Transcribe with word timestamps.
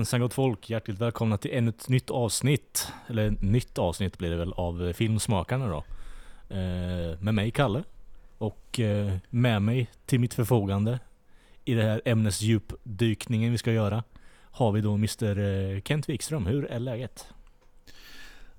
Jajamensan 0.00 0.20
gott 0.20 0.34
folk, 0.34 0.70
hjärtligt 0.70 0.98
välkomna 0.98 1.38
till 1.38 1.50
ännu 1.54 1.68
ett 1.68 1.88
nytt 1.88 2.10
avsnitt. 2.10 2.92
Eller 3.06 3.30
nytt 3.30 3.78
avsnitt 3.78 4.18
blir 4.18 4.30
det 4.30 4.36
väl 4.36 4.52
av 4.52 4.92
Filmsmakarna 4.92 5.68
då. 5.68 5.84
Eh, 6.56 7.20
med 7.20 7.34
mig 7.34 7.50
Kalle. 7.50 7.82
Och 8.38 8.80
eh, 8.80 9.16
med 9.30 9.62
mig 9.62 9.90
till 10.06 10.20
mitt 10.20 10.34
förfogande 10.34 10.98
i 11.64 11.74
det 11.74 11.82
här 11.82 12.02
ämnesdjupdykningen 12.04 13.52
vi 13.52 13.58
ska 13.58 13.72
göra 13.72 14.02
har 14.50 14.72
vi 14.72 14.80
då 14.80 14.94
Mr 14.94 15.38
eh, 15.38 15.80
Kent 15.82 16.08
Wikström. 16.08 16.46
Hur 16.46 16.64
är 16.64 16.78
läget? 16.78 17.26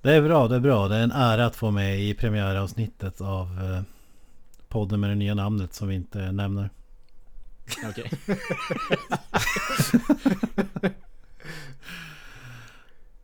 Det 0.02 0.14
är 0.14 0.22
bra, 0.22 0.48
det 0.48 0.56
är 0.56 0.60
bra. 0.60 0.88
Det 0.88 0.96
är 0.96 1.04
en 1.04 1.12
ära 1.12 1.46
att 1.46 1.56
få 1.56 1.72
med 1.72 2.00
i 2.00 2.14
premiäravsnittet 2.14 3.22
av 3.22 3.48
eh, 3.48 3.82
podden 4.68 5.00
med 5.00 5.10
det 5.10 5.16
nya 5.16 5.34
namnet 5.34 5.74
som 5.74 5.88
vi 5.88 5.96
inte 5.96 6.32
nämner. 6.32 6.70
Okej. 7.90 8.12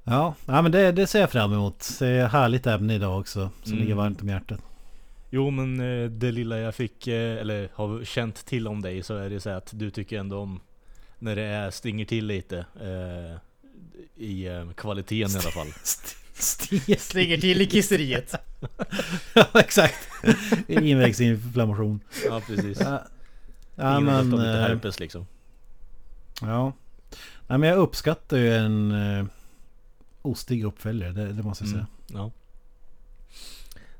Ja, 0.09 0.35
ja 0.45 0.61
men 0.61 0.71
det, 0.71 0.91
det 0.91 1.07
ser 1.07 1.19
jag 1.19 1.31
fram 1.31 1.53
emot. 1.53 1.89
Det 1.99 2.07
är 2.07 2.27
härligt 2.27 2.67
ämne 2.67 2.95
idag 2.95 3.19
också 3.19 3.49
som 3.63 3.71
Mm. 3.73 3.83
ligger 3.83 3.95
varmt 3.95 4.21
om 4.21 4.29
hjärtat. 4.29 4.59
Jo 5.29 5.49
men 5.49 5.79
eh, 5.79 6.09
det 6.09 6.31
lilla 6.31 6.57
jag 6.59 6.75
fick, 6.75 7.07
eh, 7.07 7.37
eller 7.37 7.69
har 7.73 8.03
känt 8.03 8.45
till 8.45 8.67
om 8.67 8.81
dig 8.81 9.03
så 9.03 9.15
är 9.17 9.29
det 9.29 9.39
så 9.39 9.49
att 9.49 9.69
du 9.73 9.89
tycker 9.91 10.19
ändå 10.19 10.39
om 10.39 10.59
när 11.19 11.35
det 11.35 11.41
är, 11.43 11.71
stringer 11.71 12.05
till 12.05 12.25
lite 12.25 12.57
eh, 12.81 13.39
i 14.15 14.47
eh, 14.47 14.69
kvaliteten 14.71 15.31
i 15.31 15.39
alla 15.39 15.51
fall. 15.51 15.67
Stig. 16.33 16.99
Slänger 17.01 17.37
till 17.37 17.61
i 17.61 17.65
kisseriet. 17.65 18.35
ja, 19.33 19.45
exakt. 19.53 20.07
Invägsinflammation. 20.67 21.99
Ja 22.25 22.41
precis. 22.47 22.79
Ja, 22.79 23.03
ja 23.75 23.99
men... 23.99 24.29
lite 24.31 24.43
herpes 24.43 24.99
liksom. 24.99 25.27
Ja. 26.41 26.73
Nej 27.47 27.57
men 27.59 27.69
jag 27.69 27.77
uppskattar 27.77 28.37
ju 28.37 28.53
en 28.55 28.91
eh, 28.91 29.25
ostig 30.27 30.63
uppföljare, 30.65 31.11
det, 31.11 31.33
det 31.33 31.43
måste 31.43 31.63
jag 31.63 31.71
säga. 31.71 31.87
Mm, 32.09 32.21
ja. 32.21 32.31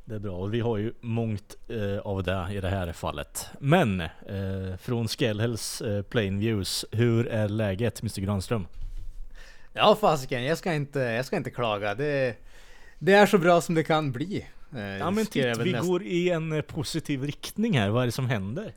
Det 0.06 0.16
är 0.16 0.20
bra 0.20 0.32
och 0.38 0.54
vi 0.54 0.60
har 0.60 0.78
ju 0.78 0.94
mångt 1.02 1.56
eh, 1.68 1.98
av 2.00 2.24
det 2.24 2.48
i 2.52 2.62
det 2.62 2.70
här 2.70 2.94
fallet. 2.94 3.46
Men 3.60 4.02
eh, 4.02 4.78
från 4.80 5.08
Skellhells 5.08 5.82
eh, 5.82 6.02
Plain 6.04 6.40
Views, 6.40 6.86
hur 6.92 7.28
är 7.28 7.50
läget 7.50 8.02
Mr 8.02 8.22
Granström? 8.22 8.68
Ja 9.74 9.98
fasiken, 10.02 10.44
jag 10.44 10.58
ska 10.58 10.74
inte, 10.74 11.00
jag 11.00 11.26
ska 11.26 11.38
inte 11.38 11.50
klaga. 11.52 11.96
Det, 11.96 12.36
det 13.00 13.14
är 13.14 13.26
så 13.26 13.38
bra 13.38 13.62
som 13.62 13.76
det 13.76 13.84
kan 13.84 14.12
bli. 14.12 14.46
Eh, 14.76 14.82
Ja 14.82 15.12
men 15.12 15.26
titt, 15.26 15.46
vi 15.60 15.72
näst- 15.72 15.88
går 15.88 16.04
i 16.04 16.30
en 16.30 16.52
eh, 16.52 16.62
positiv 16.62 17.24
riktning 17.24 17.78
här. 17.80 17.90
Vad 17.90 18.02
är 18.02 18.06
det 18.06 18.12
som 18.12 18.30
händer? 18.30 18.74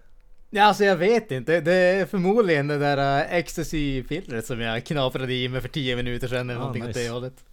Ja, 0.51 0.65
alltså 0.65 0.85
jag 0.85 0.97
vet 0.97 1.31
inte. 1.31 1.61
Det 1.61 1.73
är 1.75 2.07
förmodligen 2.07 2.67
det 2.67 2.79
där 2.79 3.23
uh, 3.25 3.35
ecstasy-pillret 3.35 4.47
som 4.47 4.61
jag 4.61 4.85
knaprade 4.85 5.35
i 5.35 5.49
mig 5.49 5.61
för 5.61 5.69
10 5.69 5.97
minuter 5.97 6.29
sedan 6.29 6.51
eller 6.51 6.61
Ah, 6.61 6.63
någonting 6.63 6.83
åt 6.83 6.89
nice. 6.89 7.01
det 7.01 7.09
hållet. 7.09 7.45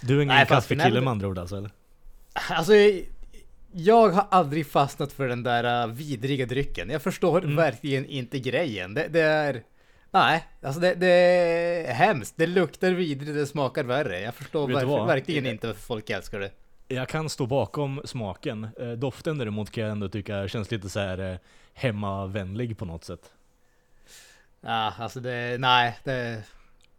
Du 0.00 0.18
är 0.18 0.22
ingen 0.22 0.46
kaffekille 0.46 1.00
med 1.00 1.10
andra 1.10 1.28
ord 1.28 1.38
alltså 1.38 1.56
eller? 1.56 1.70
Alltså, 2.50 2.72
jag, 3.72 4.08
har 4.08 4.26
aldrig 4.30 4.66
fastnat 4.66 5.12
för 5.12 5.28
den 5.28 5.42
där 5.42 5.86
uh, 5.86 5.92
vidriga 5.94 6.46
drycken. 6.46 6.90
Jag 6.90 7.02
förstår 7.02 7.42
Mm. 7.44 7.56
verkligen 7.56 8.06
inte 8.06 8.38
grejen. 8.38 8.94
Det, 8.94 9.08
det 9.08 9.20
är... 9.20 9.62
Nej, 10.10 10.44
alltså 10.62 10.80
det, 10.80 10.94
det 10.94 11.06
är 11.06 11.92
hemskt. 11.94 12.34
Det 12.36 12.46
luktar 12.46 12.90
vidrigt, 12.90 13.34
det 13.34 13.46
smakar 13.46 13.84
värre. 13.84 14.20
Jag 14.20 14.34
förstår 14.34 15.06
verkligen 15.06 15.46
inte 15.46 15.66
varför 15.66 15.82
folk 15.82 16.10
älskar 16.10 16.40
det. 16.40 16.50
Jag 16.88 17.08
kan 17.08 17.28
stå 17.30 17.46
bakom 17.46 18.00
smaken. 18.04 18.68
Eh, 18.80 18.90
doften 18.92 19.38
däremot 19.38 19.70
kan 19.70 19.84
jag 19.84 19.90
ändå 19.92 20.08
tycka 20.08 20.48
känns 20.48 20.70
lite 20.70 20.88
så 20.88 21.00
här 21.00 21.32
eh, 21.32 21.36
hemmavänlig 21.74 22.78
på 22.78 22.84
något 22.84 23.04
sätt. 23.04 23.32
Ja, 24.60 24.94
alltså 24.98 25.20
det... 25.20 25.56
Nej, 25.60 25.98
det 26.04 26.42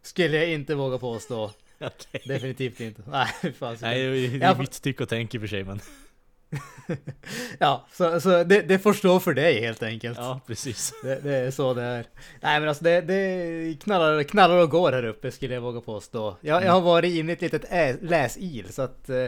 skulle 0.02 0.36
jag 0.36 0.48
inte 0.48 0.74
våga 0.74 0.98
påstå. 0.98 1.50
Okej. 1.80 2.22
Definitivt 2.24 2.80
inte. 2.80 3.02
Nej, 3.10 3.52
fan. 3.58 3.76
Nej, 3.80 4.28
det 4.38 4.46
är 4.46 4.54
mitt 4.58 4.82
tyck 4.82 5.00
och 5.00 5.08
tänk 5.08 5.34
i 5.34 5.38
och 5.38 5.40
för 5.40 5.48
sig 5.48 5.64
men... 5.64 5.80
Ja, 7.58 7.86
så, 7.92 8.20
så 8.20 8.44
det, 8.44 8.62
det 8.62 8.78
stå 8.94 9.20
för 9.20 9.34
dig 9.34 9.60
helt 9.60 9.82
enkelt. 9.82 10.18
Ja, 10.18 10.40
precis. 10.46 10.92
Det, 11.02 11.20
det 11.20 11.36
är 11.36 11.50
så 11.50 11.74
det 11.74 11.82
är. 11.82 12.06
Nej 12.40 12.60
men 12.60 12.68
alltså 12.68 12.84
det, 12.84 13.00
det 13.00 13.80
knallar, 13.82 14.22
knallar 14.22 14.56
och 14.56 14.70
går 14.70 14.92
här 14.92 15.04
uppe 15.04 15.30
skulle 15.30 15.54
jag 15.54 15.60
våga 15.60 15.80
påstå. 15.80 16.36
Jag, 16.40 16.64
jag 16.64 16.72
har 16.72 16.80
varit 16.80 17.14
inne 17.14 17.30
i 17.30 17.32
ett 17.32 17.40
litet 17.40 17.64
ä- 17.70 17.96
läsil 18.02 18.72
så 18.72 18.82
att 18.82 19.08
eh, 19.08 19.26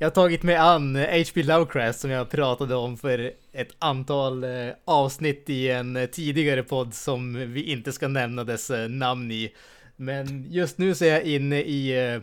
jag 0.00 0.06
har 0.06 0.10
tagit 0.10 0.42
mig 0.42 0.56
an 0.56 0.96
H.P. 0.96 1.42
Lovecraft 1.42 2.00
som 2.00 2.10
jag 2.10 2.30
pratade 2.30 2.74
om 2.74 2.96
för 2.96 3.32
ett 3.52 3.74
antal 3.78 4.44
eh, 4.44 4.68
avsnitt 4.84 5.50
i 5.50 5.70
en 5.70 5.96
eh, 5.96 6.06
tidigare 6.06 6.62
podd 6.62 6.94
som 6.94 7.52
vi 7.52 7.62
inte 7.62 7.92
ska 7.92 8.08
nämna 8.08 8.44
dess 8.44 8.70
eh, 8.70 8.88
namn 8.88 9.30
i. 9.30 9.54
Men 9.96 10.46
just 10.50 10.78
nu 10.78 10.94
så 10.94 11.04
är 11.04 11.08
jag 11.08 11.22
inne 11.22 11.60
i 11.60 12.12
eh, 12.14 12.20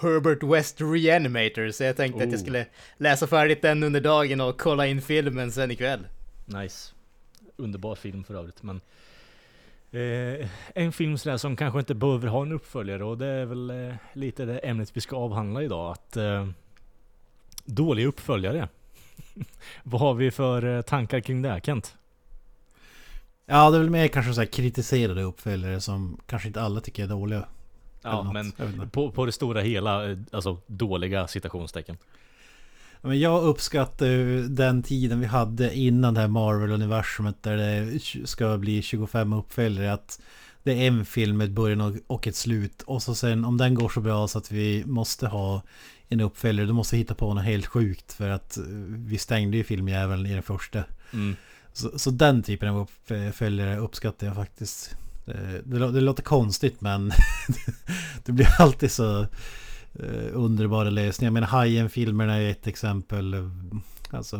Herbert 0.00 0.42
West 0.42 0.80
Reanimator 0.80 1.70
så 1.70 1.84
jag 1.84 1.96
tänkte 1.96 2.24
att 2.24 2.30
jag 2.30 2.38
Oh. 2.38 2.42
skulle 2.42 2.66
läsa 2.96 3.26
färdigt 3.26 3.62
den 3.62 3.82
under 3.82 4.00
dagen 4.00 4.40
och 4.40 4.60
kolla 4.60 4.86
in 4.86 5.02
filmen 5.02 5.52
sen 5.52 5.70
ikväll. 5.70 6.06
Nice. 6.44 6.92
Underbar 7.56 7.94
film 7.94 8.24
för 8.24 8.34
övrigt 8.34 8.62
men... 8.62 8.80
Eh, 9.90 10.48
en 10.74 10.92
film 10.92 11.18
sådär 11.18 11.36
som 11.36 11.56
kanske 11.56 11.78
inte 11.78 11.94
behöver 11.94 12.28
ha 12.28 12.42
en 12.42 12.52
uppföljare 12.52 13.04
och 13.04 13.18
det 13.18 13.26
är 13.26 13.44
väl 13.44 13.70
eh, 13.70 13.94
lite 14.12 14.44
det 14.44 14.58
ämnet 14.58 14.96
vi 14.96 15.00
ska 15.00 15.16
avhandla 15.16 15.62
idag. 15.62 15.92
Att 15.92 16.16
eh, 16.16 16.48
Dåliga 17.68 18.06
uppföljare. 18.06 18.68
Vad 19.82 20.00
har 20.00 20.14
vi 20.14 20.30
för 20.30 20.76
eh, 20.76 20.82
tankar 20.82 21.20
kring 21.20 21.42
det 21.42 21.48
här 21.48 21.60
Kent? 21.60 21.96
Ja, 23.46 23.70
det 23.70 23.76
är 23.76 23.80
väl 23.80 23.90
mer 23.90 24.08
kanske 24.08 24.34
så 24.34 24.40
här 24.40 24.46
kritiserade 24.46 25.22
uppföljare 25.22 25.80
som 25.80 26.20
kanske 26.26 26.48
inte 26.48 26.62
alla 26.62 26.80
tycker 26.80 27.04
är 27.04 27.08
dåliga. 27.08 27.44
Ja 28.02 28.32
men 28.32 28.52
på, 28.90 29.10
på 29.10 29.26
det 29.26 29.32
stora 29.32 29.60
hela, 29.60 30.10
eh, 30.10 30.18
alltså 30.32 30.60
dåliga 30.66 31.26
citationstecken. 31.28 31.96
Men 33.00 33.20
jag 33.20 33.42
uppskattar 33.42 34.06
ju 34.06 34.48
den 34.48 34.82
tiden 34.82 35.20
vi 35.20 35.26
hade 35.26 35.76
innan 35.76 36.14
det 36.14 36.20
här 36.20 36.28
Marvel-universumet 36.28 37.42
där 37.42 37.56
det 37.56 38.00
ska 38.28 38.58
bli 38.58 38.82
25 38.82 39.32
uppföljare. 39.32 39.92
Att 39.92 40.20
det 40.62 40.72
är 40.72 40.86
en 40.86 41.04
film 41.04 41.36
med 41.36 41.44
ett 41.44 41.50
början 41.50 42.00
och 42.06 42.26
ett 42.26 42.36
slut. 42.36 42.82
Och 42.82 43.02
så 43.02 43.14
sen 43.14 43.44
om 43.44 43.56
den 43.56 43.74
går 43.74 43.88
så 43.88 44.00
bra 44.00 44.28
så 44.28 44.38
att 44.38 44.52
vi 44.52 44.84
måste 44.86 45.26
ha 45.26 45.62
en 46.08 46.20
uppföljare. 46.20 46.66
Då 46.66 46.72
måste 46.74 46.96
hitta 46.96 47.14
på 47.14 47.34
något 47.34 47.44
helt 47.44 47.66
sjukt. 47.66 48.12
För 48.12 48.28
att 48.30 48.56
eh, 48.56 48.64
vi 48.88 49.18
stängde 49.18 49.56
ju 49.56 49.64
filmjäveln 49.64 50.26
i 50.26 50.34
den 50.34 50.42
första. 50.42 50.84
Mm. 51.12 51.36
Så, 51.72 51.98
så 51.98 52.10
den 52.10 52.42
typen 52.42 52.68
av 52.68 52.80
uppföljare 52.80 53.76
uppskattar 53.78 54.26
jag 54.26 54.36
faktiskt. 54.36 54.96
Det, 55.24 55.60
det, 55.64 55.92
det 55.92 56.00
låter 56.00 56.22
konstigt 56.22 56.80
men 56.80 57.10
det 58.24 58.32
blir 58.32 58.48
alltid 58.60 58.90
så 58.90 59.20
eh, 59.94 60.28
underbara 60.32 60.90
lösningar. 60.90 61.26
Jag 61.28 61.34
menar 61.34 61.46
Hajen-filmerna 61.46 62.36
är 62.36 62.50
ett 62.50 62.66
exempel. 62.66 63.34
Alltså 64.10 64.36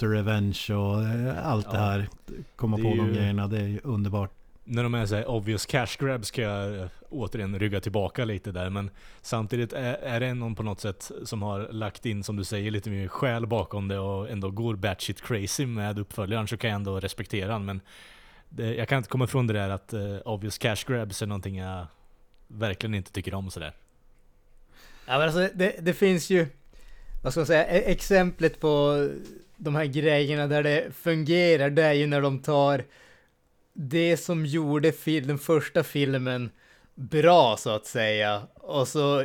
the 0.00 0.06
Revenge 0.06 0.66
och 0.74 1.02
eh, 1.02 1.46
allt 1.46 1.66
Ja. 1.66 1.72
det 1.72 1.78
här. 1.78 2.08
Komma 2.56 2.76
Det 2.76 2.82
på 2.82 2.88
de 2.88 3.06
ju- 3.06 3.14
grejerna, 3.14 3.46
det 3.46 3.58
är 3.58 3.66
ju 3.68 3.80
underbart. 3.84 4.30
När 4.64 4.82
de 4.82 4.94
är 4.94 5.06
såhär 5.06 5.28
obvious 5.28 5.66
cash 5.66 5.96
grabs 5.98 6.28
ska 6.28 6.42
jag 6.42 6.78
eh, 6.80 6.86
återigen 7.10 7.58
rygga 7.58 7.80
tillbaka 7.80 8.24
lite 8.24 8.52
där 8.52 8.70
men 8.70 8.90
samtidigt 9.22 9.72
är, 9.72 9.94
är 9.94 10.20
det 10.20 10.34
någon 10.34 10.54
på 10.54 10.62
något 10.62 10.80
sätt 10.80 11.10
som 11.24 11.42
har 11.42 11.68
lagt 11.72 12.06
in 12.06 12.24
som 12.24 12.36
du 12.36 12.44
säger 12.44 12.70
lite 12.70 12.90
mer 12.90 13.08
själ 13.08 13.46
bakom 13.46 13.88
det 13.88 13.98
och 13.98 14.30
ändå 14.30 14.50
går 14.50 14.74
batshit 14.74 15.22
crazy 15.22 15.66
med 15.66 15.98
uppföljaren 15.98 16.48
så 16.48 16.56
kan 16.56 16.70
jag 16.70 16.76
ändå 16.76 17.00
respektera 17.00 17.52
den 17.52 17.64
men 17.64 17.80
det, 18.48 18.74
jag 18.74 18.88
kan 18.88 18.98
inte 18.98 19.10
komma 19.10 19.24
ifrån 19.24 19.46
det 19.46 19.52
där 19.52 19.68
att 19.68 19.94
uh, 19.94 20.18
obvious 20.24 20.58
cash 20.58 20.84
grabs 20.86 21.22
är 21.22 21.26
någonting 21.26 21.58
jag 21.58 21.86
verkligen 22.48 22.94
inte 22.94 23.12
tycker 23.12 23.34
om 23.34 23.50
sådär. 23.50 23.72
Ja 25.06 25.18
men 25.18 25.22
alltså 25.22 25.48
det, 25.54 25.74
det 25.80 25.94
finns 25.94 26.30
ju, 26.30 26.46
vad 27.22 27.32
ska 27.32 27.40
man 27.40 27.46
säga, 27.46 27.66
e-, 27.66 27.90
exemplet 27.92 28.60
på 28.60 29.08
de 29.56 29.74
här 29.74 29.84
grejerna 29.84 30.46
där 30.46 30.62
det 30.62 30.96
fungerar, 30.96 31.70
det 31.70 31.82
är 31.82 31.92
ju 31.92 32.06
när 32.06 32.20
de 32.20 32.38
tar 32.38 32.84
det 33.72 34.16
som 34.16 34.46
gjorde 34.46 34.92
fil, 34.92 35.26
den 35.26 35.38
första 35.38 35.82
filmen 35.82 36.50
bra 37.00 37.56
så 37.56 37.70
att 37.70 37.86
säga, 37.86 38.42
och 38.54 38.88
så 38.88 39.24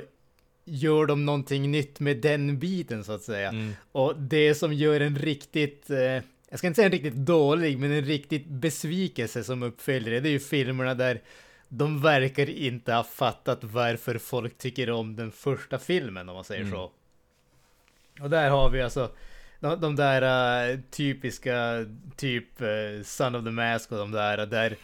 gör 0.65 1.05
de 1.05 1.25
någonting 1.25 1.71
nytt 1.71 1.99
med 1.99 2.17
den 2.17 2.59
biten 2.59 3.03
så 3.03 3.11
att 3.11 3.21
säga. 3.21 3.49
Mm. 3.49 3.73
Och 3.91 4.15
det 4.17 4.55
som 4.55 4.73
gör 4.73 4.99
en 4.99 5.15
riktigt, 5.15 5.89
eh, 5.89 6.21
jag 6.49 6.59
ska 6.59 6.67
inte 6.67 6.75
säga 6.75 6.85
en 6.85 6.91
riktigt 6.91 7.15
dålig, 7.15 7.79
men 7.79 7.91
en 7.91 8.05
riktigt 8.05 8.45
besvikelse 8.47 9.43
som 9.43 9.63
uppföljare, 9.63 10.19
det 10.19 10.29
är 10.29 10.31
ju 10.31 10.39
filmerna 10.39 10.93
där 10.93 11.21
de 11.69 12.01
verkar 12.01 12.49
inte 12.49 12.93
ha 12.93 13.03
fattat 13.03 13.63
varför 13.63 14.17
folk 14.17 14.57
tycker 14.57 14.91
om 14.91 15.15
den 15.15 15.31
första 15.31 15.79
filmen 15.79 16.29
om 16.29 16.35
man 16.35 16.43
säger 16.43 16.61
Mm. 16.61 16.73
så. 16.73 16.91
Och 18.21 18.29
där 18.29 18.49
har 18.49 18.69
vi 18.69 18.81
alltså 18.81 19.11
de, 19.59 19.81
de 19.81 19.95
där 19.95 20.69
eh, 20.71 20.79
typiska 20.91 21.85
typ 22.15 22.61
uh, 22.61 23.03
Son 23.03 23.35
of 23.35 23.43
the 23.43 23.51
Mask 23.51 23.91
och 23.91 23.97
de 23.97 24.11
där 24.11 24.45
där 24.45 24.75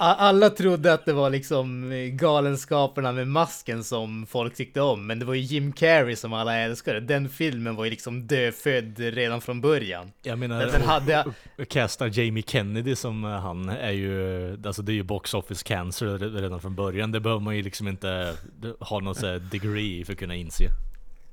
alla 0.00 0.50
trodde 0.50 0.92
att 0.92 1.04
det 1.04 1.12
var 1.12 1.30
liksom 1.30 1.92
eh, 1.92 1.98
galenskaperna 1.98 3.12
med 3.12 3.28
masken 3.28 3.84
som 3.84 4.26
folk 4.26 4.54
tyckte 4.54 4.80
om, 4.80 5.06
men 5.06 5.18
det 5.18 5.24
var 5.24 5.34
ju 5.34 5.40
Jim 5.40 5.72
Carrey 5.72 6.16
som 6.16 6.32
alla 6.32 6.56
älskade. 6.56 7.00
Den 7.00 7.28
filmen 7.28 7.76
var 7.76 7.84
ju 7.84 7.90
liksom 7.90 8.26
dödfödd 8.26 8.98
redan 8.98 9.40
från 9.40 9.60
början. 9.60 10.12
Jag 10.22 10.38
menar, 10.38 10.66
Den, 10.66 10.82
hade, 10.82 11.24
casta 11.68 12.08
Jamie 12.08 12.44
Kennedy 12.46 12.96
som 12.96 13.24
eh, 13.24 13.30
han 13.30 13.68
är 13.68 13.90
ju, 13.92 14.52
alltså 14.66 14.82
det 14.82 14.92
är 14.92 14.94
ju 14.94 15.02
box 15.02 15.34
office 15.34 15.64
cancer 15.64 16.06
re- 16.06 16.40
redan 16.40 16.60
från 16.60 16.74
början. 16.74 17.12
Det 17.12 17.20
behöver 17.20 17.40
man 17.42 17.56
ju 17.56 17.62
liksom 17.62 17.88
inte 17.88 18.34
ha 18.80 19.00
något 19.00 19.20
degree 19.50 20.04
för 20.04 20.12
att 20.12 20.18
kunna 20.18 20.34
inse. 20.34 20.64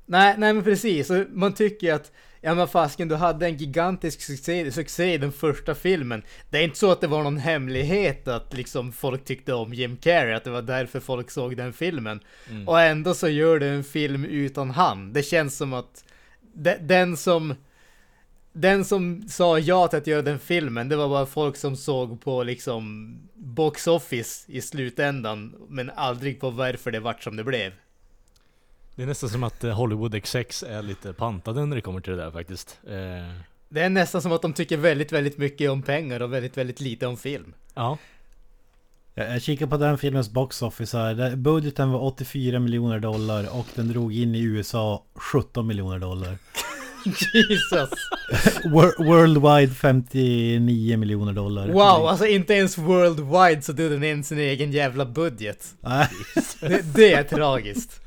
Nej, 0.08 0.34
nej 0.38 0.52
men 0.52 0.64
precis. 0.64 1.10
Man 1.30 1.54
tycker 1.54 1.94
att, 1.94 2.12
ja 2.40 2.54
men 2.54 2.68
fasken, 2.68 3.08
du 3.08 3.14
hade 3.14 3.46
en 3.46 3.56
gigantisk 3.56 4.20
succé, 4.20 4.72
succé 4.72 5.14
i 5.14 5.18
den 5.18 5.32
första 5.32 5.74
filmen. 5.74 6.22
Det 6.50 6.58
är 6.58 6.62
inte 6.62 6.78
så 6.78 6.90
att 6.90 7.00
det 7.00 7.06
var 7.06 7.22
någon 7.22 7.38
hemlighet 7.38 8.28
att 8.28 8.54
liksom 8.54 8.92
folk 8.92 9.24
tyckte 9.24 9.54
om 9.54 9.74
Jim 9.74 9.96
Carrey, 9.96 10.34
att 10.34 10.44
det 10.44 10.50
var 10.50 10.62
därför 10.62 11.00
folk 11.00 11.30
såg 11.30 11.56
den 11.56 11.72
filmen. 11.72 12.20
Mm. 12.50 12.68
Och 12.68 12.80
ändå 12.80 13.14
så 13.14 13.28
gör 13.28 13.58
du 13.58 13.66
en 13.66 13.84
film 13.84 14.24
utan 14.24 14.70
han. 14.70 15.12
Det 15.12 15.22
känns 15.22 15.56
som 15.56 15.72
att 15.72 16.04
de, 16.54 16.76
den 16.80 17.16
som 17.16 17.54
den 18.52 18.84
som 18.84 19.28
sa 19.28 19.58
ja 19.58 19.88
till 19.88 19.98
att 19.98 20.06
göra 20.06 20.22
den 20.22 20.38
filmen, 20.38 20.88
det 20.88 20.96
var 20.96 21.08
bara 21.08 21.26
folk 21.26 21.56
som 21.56 21.76
såg 21.76 22.20
på 22.20 22.42
liksom 22.42 23.14
box 23.34 23.86
office 23.86 24.52
i 24.52 24.60
slutändan, 24.60 25.54
men 25.68 25.90
aldrig 25.90 26.40
på 26.40 26.50
varför 26.50 26.90
det 26.90 27.00
vart 27.00 27.22
som 27.22 27.36
det 27.36 27.44
blev. 27.44 27.72
Det 28.98 29.02
är 29.04 29.06
nästan 29.06 29.28
som 29.30 29.42
att 29.42 29.64
eh, 29.64 29.70
Hollywood 29.72 30.22
XX 30.22 30.62
är 30.62 30.82
lite 30.82 31.12
pantade 31.12 31.66
när 31.66 31.76
det 31.76 31.82
kommer 31.82 32.00
till 32.00 32.12
det 32.16 32.22
där 32.22 32.30
faktiskt. 32.30 32.78
Eh, 32.86 32.94
Det 33.68 33.80
är 33.80 33.88
nästan 33.88 34.22
som 34.22 34.32
att 34.32 34.42
de 34.42 34.52
tycker 34.52 34.76
väldigt, 34.76 35.12
väldigt 35.12 35.38
mycket 35.38 35.70
om 35.70 35.82
pengar 35.82 36.22
och 36.22 36.32
väldigt, 36.32 36.56
väldigt 36.56 36.80
lite 36.80 37.06
om 37.06 37.16
film. 37.16 37.54
ja, 37.74 37.98
Jag 39.14 39.42
kikar 39.42 39.66
på 39.66 39.76
den 39.76 39.98
filmens 39.98 40.30
box 40.30 40.62
office 40.62 40.96
här. 40.98 41.36
Budgeten 41.36 41.90
var 41.90 42.00
84 42.04 42.58
miljoner 42.58 42.98
dollar 43.00 43.58
och 43.58 43.66
den 43.74 43.88
drog 43.88 44.14
in 44.14 44.34
i 44.34 44.40
USA 44.40 45.04
17 45.14 45.66
miljoner 45.66 45.98
dollar. 45.98 46.38
Jesus! 47.04 47.90
Wor- 48.64 49.04
Worldwide 49.04 49.74
59 49.74 50.96
miljoner 50.96 51.32
dollar. 51.32 51.68
Wow, 51.68 51.82
alltså 52.08 52.26
inte 52.26 52.54
ens 52.54 52.78
worldwide 52.78 53.62
så 53.62 53.72
drog 53.72 53.90
den 53.90 54.04
in 54.04 54.24
sin 54.24 54.38
egen 54.38 54.72
jävla 54.72 55.04
budget. 55.06 55.74
Det, 56.60 56.94
det 56.94 57.12
är 57.12 57.22
tragiskt. 57.24 58.00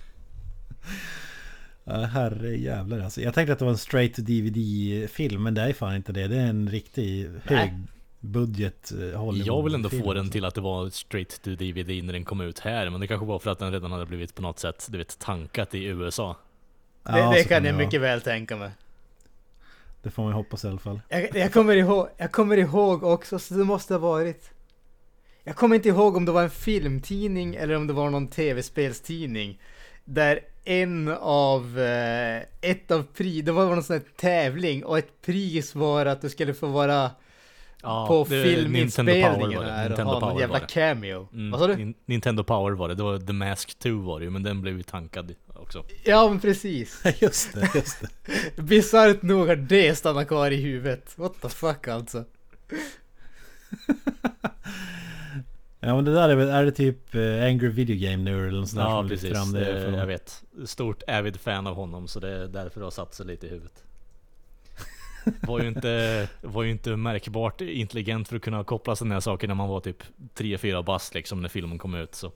Ja, 1.84 1.94
herre 1.94 2.58
jävlar 2.58 3.00
alltså. 3.00 3.22
Jag 3.22 3.34
tänkte 3.34 3.54
att 3.54 3.60
det 3.60 3.66
var 3.66 3.72
en 3.72 3.78
straight 3.78 4.16
to 4.16 4.22
DVD-film, 4.22 5.44
men 5.44 5.54
det 5.54 5.62
är 5.62 5.74
fan 5.74 5.96
inte 5.96 6.12
det. 6.12 6.28
Det 6.28 6.38
är 6.38 6.48
en 6.48 6.70
riktig 6.70 7.30
hög 7.44 7.72
budget 8.20 8.92
eh, 8.92 9.20
Hollywood 9.20 9.48
jag 9.48 9.64
vill 9.64 9.76
ändå 9.76 9.90
få 9.90 10.14
den 10.14 10.18
alltså. 10.18 10.32
till 10.32 10.46
att 10.46 10.56
det 10.56 10.62
var 10.62 10.90
straight 10.90 11.42
to 11.42 11.50
DVD 11.50 12.04
när 12.04 12.14
den 12.14 12.26
kom 12.26 12.42
ut 12.42 12.60
här. 12.60 12.90
Men 12.90 13.02
det 13.02 13.08
kanske 13.08 13.26
var 13.26 13.40
för 13.40 13.52
att 13.52 13.60
den 13.60 13.72
redan 13.72 13.92
hade 13.92 14.06
blivit 14.06 14.36
på 14.36 14.42
något 14.42 14.60
sätt, 14.60 14.88
du 14.90 14.98
vet, 14.98 15.20
tankat 15.20 15.76
i 15.76 15.84
USA. 15.86 16.38
Ja, 17.04 17.12
Det, 17.12 17.38
det 17.38 17.44
så 17.44 17.50
kan 17.50 17.64
det 17.64 17.70
jag 17.70 17.76
vara. 17.76 17.86
mycket 17.86 18.02
väl 18.02 18.22
tänka 18.22 18.56
mig. 18.56 18.72
Det 20.04 20.12
får 20.12 20.24
man 20.24 20.32
ju 20.32 20.36
hoppas 20.36 20.66
i 20.66 20.68
alla 20.68 20.80
fall. 20.80 21.00
Jag, 21.10 21.36
jag, 21.36 21.54
kommer 21.54 21.76
ihåg, 21.76 22.08
jag 22.18 22.32
kommer 22.32 22.58
ihåg 22.58 23.04
också, 23.04 23.40
så 23.40 23.54
det 23.54 23.64
måste 23.64 23.94
ha 23.94 24.00
varit... 24.00 24.52
Jag 25.44 25.56
kommer 25.56 25.76
inte 25.76 25.90
ihåg 25.90 26.18
om 26.18 26.26
det 26.26 26.32
var 26.32 26.44
en 26.44 26.50
filmtidning 26.50 27.56
eller 27.56 27.76
om 27.76 27.88
det 27.88 27.94
var 27.94 28.10
någon 28.10 28.28
tv-spelstidning. 28.28 29.60
Där 30.06 30.40
en 30.66 31.08
av, 31.20 31.80
eh, 31.80 32.42
ett 32.62 32.92
av 32.92 33.04
pri, 33.04 33.42
det 33.42 33.52
var 33.52 33.66
någon 33.66 33.84
sån 33.84 33.94
här 33.96 34.04
tävling 34.18 34.86
och 34.86 34.98
ett 34.98 35.22
pris 35.22 35.76
var 35.76 36.06
att 36.06 36.22
du 36.22 36.30
skulle 36.30 36.54
få 36.54 36.68
vara 36.68 37.12
Ja, 37.84 38.08
på 38.08 38.26
filminspelningen 38.26 39.64
här 39.64 39.84
och 39.84 39.90
Nintendo 39.90 40.04
ha 40.04 40.20
någon 40.20 40.30
Power 40.30 40.42
jävla 40.42 40.54
var 40.54 40.60
det. 40.60 40.74
cameo. 40.74 41.28
Mm, 41.34 41.52
Vad 41.52 41.60
sa 41.60 41.68
du? 41.68 41.74
Nin- 41.76 41.94
Nintendo 42.06 42.44
Power 42.44 42.72
var 42.72 42.90
det, 42.90 42.96
det 42.96 43.04
var 43.04 43.20
The 43.20 43.34
Mask 43.34 43.80
2 43.80 43.90
var 43.90 44.20
det 44.20 44.24
ju, 44.26 44.30
men 44.32 44.44
den 44.44 44.62
blev 44.62 44.78
ju 44.78 44.84
tankad 44.84 45.36
också. 45.56 45.84
Ja 46.04 46.30
men 46.30 46.40
precis. 46.40 47.02
just 47.22 47.54
det, 47.54 47.70
just 47.76 48.02
det. 48.02 48.08
Bisarrt 48.62 49.22
nog 49.22 49.48
har 49.48 49.56
det 49.56 49.96
stannat 49.96 50.28
kvar 50.28 50.52
i 50.52 50.56
huvudet. 50.62 51.14
What 51.18 51.42
the 51.42 51.50
fuck 51.50 51.88
alltså. 51.88 52.24
Ja 55.84 55.96
men 55.96 56.06
det 56.06 56.14
där 56.14 56.30
är 56.30 56.36
väl, 56.36 56.50
är 56.50 56.66
det 56.66 56.72
typ 56.72 57.16
eh, 57.16 57.44
Angry 57.46 57.70
Video 57.70 58.10
Game 58.10 58.24
nu 58.24 58.48
eller 58.48 58.60
något 58.60 58.70
sånt 58.70 58.82
Ja 58.82 59.06
precis, 59.08 59.32
fram 59.32 59.52
det, 59.54 59.84
från- 59.86 59.94
jag 59.94 60.08
vet. 60.08 60.44
Stort 60.66 61.04
avid 61.08 61.40
fan 61.40 61.68
av 61.68 61.76
honom 61.76 62.08
så 62.08 62.20
det 62.20 62.30
är 62.30 62.48
därför 62.48 62.80
det 62.80 62.86
har 62.86 62.92
satt 62.92 63.14
sig 63.14 63.26
lite 63.26 63.48
i 63.48 63.50
huvudet. 63.50 63.84
Var 65.42 65.60
ju 65.62 65.68
inte, 65.68 66.28
var 66.42 66.64
ju 66.64 66.72
inte 66.72 66.96
märkbart 66.96 67.62
intelligent 67.62 68.28
för 68.28 68.36
att 68.36 68.42
kunna 68.42 68.64
koppla 68.64 68.96
sådana 68.96 69.16
här 69.16 69.20
saker 69.20 69.48
när 69.48 69.56
man 69.56 69.70
var 69.70 69.80
typ 69.80 70.04
3-4 70.36 70.84
bast 70.84 71.14
liksom 71.14 71.42
när 71.42 71.50
filmen 71.50 71.78
kom 71.78 71.96
ut 71.96 72.16
så. 72.16 72.32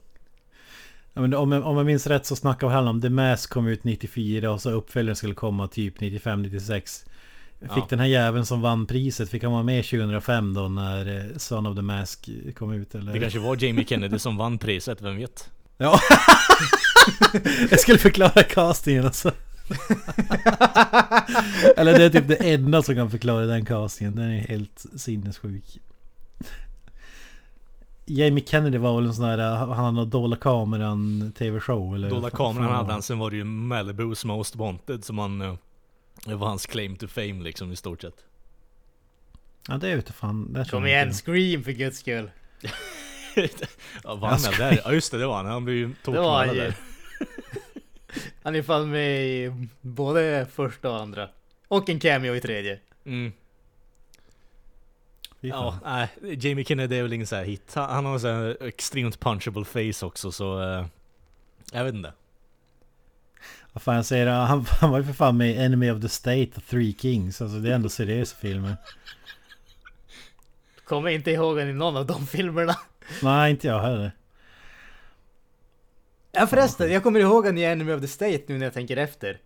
Ja, 1.13 1.21
men 1.21 1.33
om, 1.33 1.51
jag, 1.51 1.65
om 1.65 1.77
jag 1.77 1.85
minns 1.85 2.07
rätt 2.07 2.25
så 2.25 2.35
snackade 2.35 2.69
vi 2.69 2.75
här 2.75 2.89
om 2.89 3.01
The 3.01 3.09
Mask 3.09 3.49
kom 3.49 3.67
ut 3.67 3.83
94 3.83 4.51
och 4.51 4.61
så 4.61 4.71
uppföljaren 4.71 5.15
skulle 5.15 5.33
komma 5.33 5.67
typ 5.67 5.97
95-96. 5.99 7.07
Fick 7.59 7.69
Ja. 7.77 7.87
den 7.89 7.99
här 7.99 8.05
jäveln 8.05 8.45
som 8.45 8.61
vann 8.61 8.85
priset, 8.85 9.29
fick 9.29 9.43
han 9.43 9.51
vara 9.51 9.63
med 9.63 9.85
2005 9.85 10.53
då 10.53 10.67
när 10.67 11.17
eh, 11.17 11.37
Son 11.37 11.65
of 11.67 11.75
the 11.75 11.81
Mask 11.81 12.29
kom 12.55 12.73
ut 12.73 12.95
eller? 12.95 13.13
Det 13.13 13.19
kanske 13.19 13.39
var 13.39 13.63
Jamie 13.63 13.85
Kennedy 13.85 14.19
som 14.19 14.37
vann 14.37 14.57
priset, 14.57 15.01
vem 15.01 15.17
vet? 15.17 15.49
Ja! 15.77 15.99
jag 17.69 17.79
skulle 17.79 17.97
förklara 17.97 18.43
castingen 18.43 19.05
alltså. 19.05 19.31
eller 21.77 21.93
det 21.99 22.03
är 22.05 22.09
typ 22.09 22.27
det 22.27 22.53
enda 22.53 22.83
som 22.83 22.95
kan 22.95 23.11
förklara 23.11 23.45
den 23.45 23.65
castingen. 23.65 24.15
Den 24.15 24.31
är 24.31 24.39
helt 24.39 24.85
sinnessjuk. 24.95 25.79
Jamie 28.05 28.43
Kennedy 28.47 28.77
var 28.77 28.95
väl 28.95 29.05
en 29.05 29.13
sån 29.13 29.25
här, 29.25 29.37
han 29.55 29.69
hade 29.69 29.91
någon 29.91 30.09
Dolda 30.09 30.37
Kameran 30.37 31.31
TV-show 31.37 31.95
eller? 31.95 32.09
Dolda 32.09 32.29
kameran 32.29 32.75
hade 32.75 32.91
han, 32.93 33.01
sen 33.01 33.19
var 33.19 33.29
det 33.31 33.37
ju 33.37 33.43
Malibus 33.43 34.25
Most 34.25 34.55
Wanted 34.55 35.03
som 35.05 35.17
han... 35.17 35.57
Det 36.25 36.35
var 36.35 36.47
hans 36.47 36.65
claim 36.65 36.95
to 36.95 37.07
fame 37.07 37.43
liksom 37.43 37.71
i 37.71 37.75
stort 37.75 38.01
sett. 38.01 38.25
Ja 39.67 39.77
det 39.77 39.89
jag 39.89 40.13
fan. 40.13 40.53
Det 40.53 40.65
Kom 40.65 40.85
igen, 40.85 41.07
inte. 41.07 41.19
Scream 41.19 41.63
för 41.63 41.71
guds 41.71 41.99
skull. 41.99 42.31
ja, 44.03 44.15
var 44.15 44.27
han 44.29 44.41
med 44.41 44.57
där? 44.57 44.81
Ja 44.85 44.93
just 44.93 45.11
det, 45.11 45.17
det 45.17 45.27
var 45.27 45.37
han. 45.37 45.45
Han 45.45 45.65
blev 45.65 45.77
ju 45.77 45.93
ju. 46.53 46.61
där. 46.61 46.75
Han 48.43 48.55
är 48.55 48.61
fan 48.61 48.89
med 48.89 49.27
i 49.27 49.67
både 49.81 50.47
första 50.51 50.89
och 50.89 51.01
andra. 51.01 51.29
Och 51.67 51.89
en 51.89 51.99
cameo 51.99 52.35
i 52.35 52.41
tredje. 52.41 52.79
Mm. 53.05 53.33
Ja, 55.39 55.79
nej, 55.83 56.09
Jamie 56.21 56.65
Kennedy 56.65 56.95
är 56.95 57.01
väl 57.03 57.13
ingen 57.13 57.27
sån 57.27 57.37
här 57.37 57.45
hit. 57.45 57.71
Han, 57.75 58.05
har 58.05 58.19
så 58.19 58.27
här 58.27 58.57
extremt 58.63 59.19
punchable 59.19 59.65
face 59.65 60.05
också 60.05 60.31
så... 60.31 60.61
eh, 60.61 60.85
jag 61.71 61.83
vet 61.83 61.93
inte. 61.93 62.13
Vad 63.75 63.81
fan 63.81 63.95
jag 63.95 64.05
säger, 64.05 64.27
han, 64.27 64.65
han 64.81 64.89
var 64.91 64.97
ju 64.97 65.03
för 65.03 65.13
fan 65.13 65.37
med 65.37 65.51
i 65.51 65.55
Enemy 65.57 65.91
of 65.91 66.01
the 66.01 66.09
State 66.09 66.49
och 66.55 66.65
Three 66.65 66.95
Kings. 66.99 67.41
Alltså 67.41 67.57
det 67.57 67.69
är 67.71 67.75
ändå 67.75 67.89
seriösa 67.89 68.35
filmer. 68.35 68.77
Kommer 70.85 71.09
inte 71.09 71.31
ihåg 71.31 71.59
i 71.59 71.65
någon 71.65 71.97
av 71.97 72.05
de 72.05 72.27
filmerna. 72.27 72.75
Nej 73.23 73.51
inte 73.51 73.67
jag 73.67 73.81
heller. 73.81 74.11
Ja 76.31 76.47
förresten, 76.47 76.91
jag 76.91 77.03
kommer 77.03 77.19
ihåg 77.19 77.43
honom 77.45 77.57
i 77.57 77.63
Enemy 77.63 77.93
of 77.93 78.01
the 78.01 78.07
State 78.07 78.41
nu 78.47 78.57
när 78.57 78.65
jag 78.65 78.73
tänker 78.73 78.97
efter. 78.97 79.37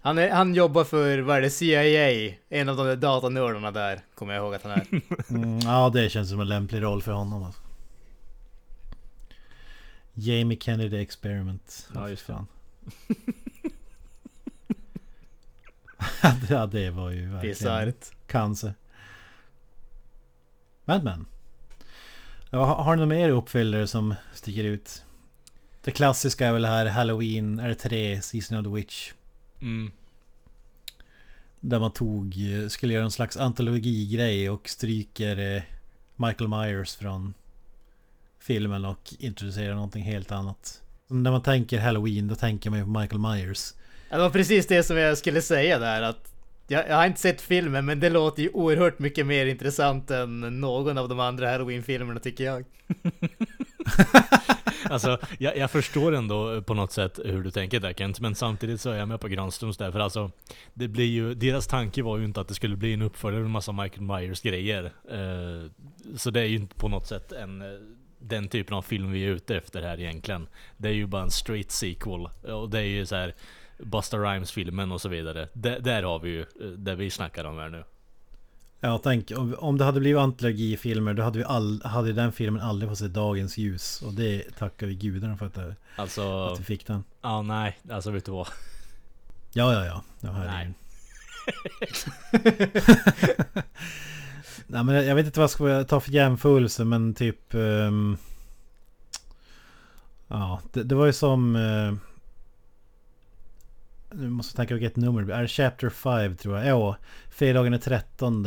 Han, 0.00 0.18
är, 0.18 0.30
han 0.30 0.54
jobbar 0.54 0.84
för, 0.84 1.18
vad 1.18 1.36
är 1.36 1.40
det, 1.40 1.50
CIA? 1.50 2.34
En 2.48 2.68
av 2.68 2.76
de 2.76 2.86
där 2.86 2.96
datanördarna 2.96 3.70
där, 3.70 4.00
kommer 4.14 4.34
jag 4.34 4.42
ihåg 4.42 4.54
att 4.54 4.62
han 4.62 4.72
är. 4.72 4.86
Mm, 5.30 5.58
ja 5.58 5.90
det 5.94 6.10
känns 6.10 6.30
som 6.30 6.40
en 6.40 6.48
lämplig 6.48 6.82
roll 6.82 7.02
för 7.02 7.12
honom 7.12 7.44
alltså. 7.44 7.60
Jamie 10.14 10.58
Kennedy 10.60 10.96
Experiment. 10.96 11.88
Ja, 11.94 12.08
just 12.08 12.26
det. 12.26 12.32
fan. 12.32 12.46
Ja 16.48 16.66
det 16.66 16.90
var 16.90 17.10
ju 17.10 17.30
verkligen 17.30 17.92
cancer. 18.26 18.74
Men 20.84 21.04
men. 21.04 21.26
Ja, 22.50 22.64
har, 22.64 22.96
ni 22.96 23.00
några 23.00 23.18
mer 23.18 23.30
uppföljare 23.30 23.86
som 23.86 24.14
sticker 24.34 24.64
ut? 24.64 25.04
Det 25.84 25.90
klassiska 25.90 26.46
är 26.46 26.52
väl 26.52 26.64
här 26.64 26.86
Halloween, 26.86 27.58
är 27.58 27.68
det 27.68 27.74
3, 27.74 28.22
Season 28.22 28.58
of 28.58 28.64
the 28.64 28.70
Witch. 28.70 29.12
Mm. 29.60 29.92
Där 31.60 31.80
man 31.80 31.92
tog, 31.92 32.34
skulle 32.68 32.94
göra 32.94 33.04
en 33.04 33.10
slags 33.10 33.36
antologigrej 33.36 34.50
och 34.50 34.68
stryker 34.68 35.56
eh, 35.56 35.62
Michael 36.16 36.48
Myers 36.48 36.96
från 36.96 37.34
filmen 38.38 38.84
och 38.84 39.14
introducerar 39.18 39.74
någonting 39.74 40.04
helt 40.04 40.32
annat. 40.32 40.82
När 41.08 41.30
man 41.30 41.42
tänker 41.42 41.80
Halloween 41.80 42.28
då 42.28 42.34
tänker 42.34 42.70
man 42.70 42.78
ju 42.78 42.84
på 42.84 42.90
Michael 43.00 43.20
Myers. 43.20 43.74
Ja, 44.08 44.16
det 44.16 44.22
var 44.22 44.30
precis 44.30 44.66
det 44.66 44.82
som 44.82 44.96
jag 44.96 45.18
skulle 45.18 45.42
säga 45.42 45.78
där 45.78 46.02
att 46.02 46.32
jag, 46.68 46.88
jag 46.88 46.96
har 46.96 47.06
inte 47.06 47.20
sett 47.20 47.40
filmen 47.40 47.84
men 47.84 48.00
det 48.00 48.10
låter 48.10 48.42
ju 48.42 48.50
oerhört 48.50 48.98
mycket 48.98 49.26
mer 49.26 49.46
intressant 49.46 50.10
än 50.10 50.60
någon 50.60 50.98
av 50.98 51.08
de 51.08 51.20
andra 51.20 51.50
Halloween-filmerna 51.50 52.20
tycker 52.20 52.44
jag. 52.44 52.64
Alltså, 54.90 55.18
jag, 55.38 55.56
jag, 55.56 55.70
förstår 55.70 56.14
ändå 56.14 56.62
på 56.62 56.74
något 56.74 56.92
sätt 56.92 57.20
hur 57.24 57.42
du 57.42 57.50
tänker 57.50 57.80
där 57.80 57.92
Kent, 57.92 58.20
men 58.20 58.34
samtidigt 58.34 58.80
så 58.80 58.90
är 58.90 58.96
jag 58.96 59.08
med 59.08 59.20
på 59.20 59.28
Granströms 59.28 59.76
där, 59.76 59.92
för 59.92 60.00
alltså 60.00 60.30
det 60.74 60.88
blir 60.88 61.04
ju, 61.04 61.34
Deras 61.34 61.66
tanke 61.66 62.02
var 62.02 62.18
ju 62.18 62.24
inte 62.24 62.40
att 62.40 62.48
det 62.48 62.54
skulle 62.54 62.76
bli 62.76 62.92
en 62.92 63.02
uppföljare 63.02 63.42
med 63.42 63.50
massa 63.50 63.72
Michael 63.72 64.02
Myers 64.02 64.40
grejer. 64.40 64.84
Uh, 64.84 65.70
så 66.16 66.30
det 66.30 66.40
är 66.40 66.44
ju 66.44 66.56
inte 66.56 66.74
på 66.74 66.88
något 66.88 67.06
sätt 67.06 67.32
en 67.32 67.62
den 68.18 68.48
typen 68.48 68.76
av 68.76 68.82
film 68.82 69.12
vi 69.12 69.24
är 69.24 69.28
ute 69.28 69.56
efter 69.56 69.82
här 69.82 70.00
egentligen. 70.00 70.46
Det 70.76 70.88
är 70.88 70.92
ju 70.92 71.06
bara 71.06 71.22
en 71.22 71.30
straight 71.30 71.70
sequel. 71.70 72.28
Och 72.52 72.70
det 72.70 72.78
är 72.78 72.84
ju 72.84 73.06
så 73.06 73.16
här 73.16 73.34
Busta 73.78 74.16
Rhymes-filmen 74.16 74.92
och 74.92 75.00
så 75.00 75.08
vidare. 75.08 75.48
D 75.52 75.78
där 75.80 76.02
har 76.02 76.18
vi 76.18 76.30
ju 76.30 76.46
det 76.76 76.94
vi 76.94 77.10
snackar 77.10 77.44
om 77.44 77.58
här 77.58 77.68
nu. 77.68 77.84
Ja, 78.80 79.00
tänk 79.02 79.32
om 79.58 79.78
det 79.78 79.84
hade 79.84 80.00
blivit 80.00 80.20
antologifilmer 80.20 81.14
då 81.14 81.22
hade, 81.22 81.38
vi 81.38 81.44
all, 81.44 81.82
hade 81.84 82.12
den 82.12 82.32
filmen 82.32 82.62
aldrig 82.62 82.90
fått 82.90 82.98
se 82.98 83.08
dagens 83.08 83.58
ljus. 83.58 84.02
Och 84.02 84.14
det 84.14 84.56
tackar 84.58 84.86
vi 84.86 84.94
gudarna 84.94 85.36
för 85.36 85.46
att, 85.46 85.54
det, 85.54 85.74
alltså, 85.96 86.44
att 86.44 86.60
vi 86.60 86.64
fick 86.64 86.86
den. 86.86 87.04
Ja, 87.22 87.42
nej, 87.42 87.78
alltså 87.90 88.10
vet 88.10 88.24
du 88.24 88.32
vad? 88.32 88.48
Ja, 89.52 89.72
ja, 89.72 89.84
ja. 89.84 90.02
ja 90.20 90.32
nej. 90.32 90.74
nej, 94.66 94.84
men 94.84 95.06
jag 95.06 95.14
vet 95.14 95.26
inte 95.26 95.40
vad 95.40 95.44
jag 95.44 95.50
ska 95.50 95.84
ta 95.84 96.00
för 96.00 96.12
jämförelse, 96.12 96.84
men 96.84 97.14
typ... 97.14 97.54
Um, 97.54 98.16
ja, 100.28 100.60
det, 100.72 100.82
det, 100.82 100.94
var 100.94 101.06
ju 101.06 101.12
som... 101.12 101.56
Uh, 101.56 101.94
nu 104.12 104.30
måste 104.30 104.50
jag 104.50 104.56
tänka 104.56 104.74
vilket 104.74 104.96
nummer 104.96 105.20
det 105.20 105.26
blir. 105.26 105.34
Är 105.34 105.42
det 105.42 105.48
Chapter 105.48 105.90
5 105.90 106.36
tror 106.36 106.58
jag? 106.58 106.66
Ja, 106.66 106.96
fredagen 107.30 107.72
den 107.72 107.80
13. 107.80 108.46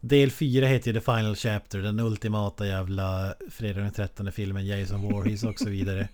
Del 0.00 0.30
4 0.30 0.66
heter 0.66 0.92
ju 0.92 1.00
The 1.00 1.04
Final 1.04 1.36
Chapter. 1.36 1.78
Den 1.78 2.00
ultimata 2.00 2.66
jävla 2.66 3.34
fredagen 3.50 3.82
den 3.82 3.92
13 3.92 4.32
filmen. 4.32 4.66
Jason 4.66 5.02
Voorhees 5.02 5.44
och 5.44 5.58
så 5.58 5.68
vidare. 5.68 6.08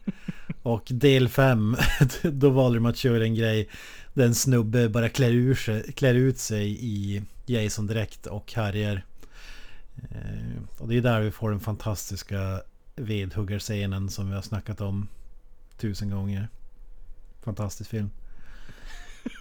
Och 0.63 0.83
del 0.91 1.29
5, 1.29 1.77
då 2.23 2.51
valde 2.51 2.79
de 2.79 2.87
att 2.87 2.97
köra 2.97 3.25
en 3.25 3.35
grej. 3.35 3.69
Den 4.15 4.35
snubbe 4.35 4.89
bara 4.89 5.09
klär, 5.09 5.31
ur 5.31 5.55
sig, 5.55 5.93
klär 5.93 6.15
ut 6.15 6.39
sig 6.39 6.79
i 6.81 7.23
Jason 7.51 7.87
direkt 7.87 8.27
och 8.27 8.53
Harrier. 8.55 9.05
Eh, 10.11 10.63
och 10.79 10.89
det 10.89 10.97
är 10.97 11.01
där 11.03 11.21
vi 11.21 11.31
får 11.31 11.51
den 11.51 11.61
fantastiska 11.61 12.63
vedhuggarscenen 12.97 14.11
som 14.11 14.29
vi 14.29 14.35
har 14.35 14.43
snackat 14.43 14.81
om 14.81 15.09
tusen 15.79 16.11
gånger. 16.11 16.49
Fantastisk 17.43 17.91
film. 17.91 18.11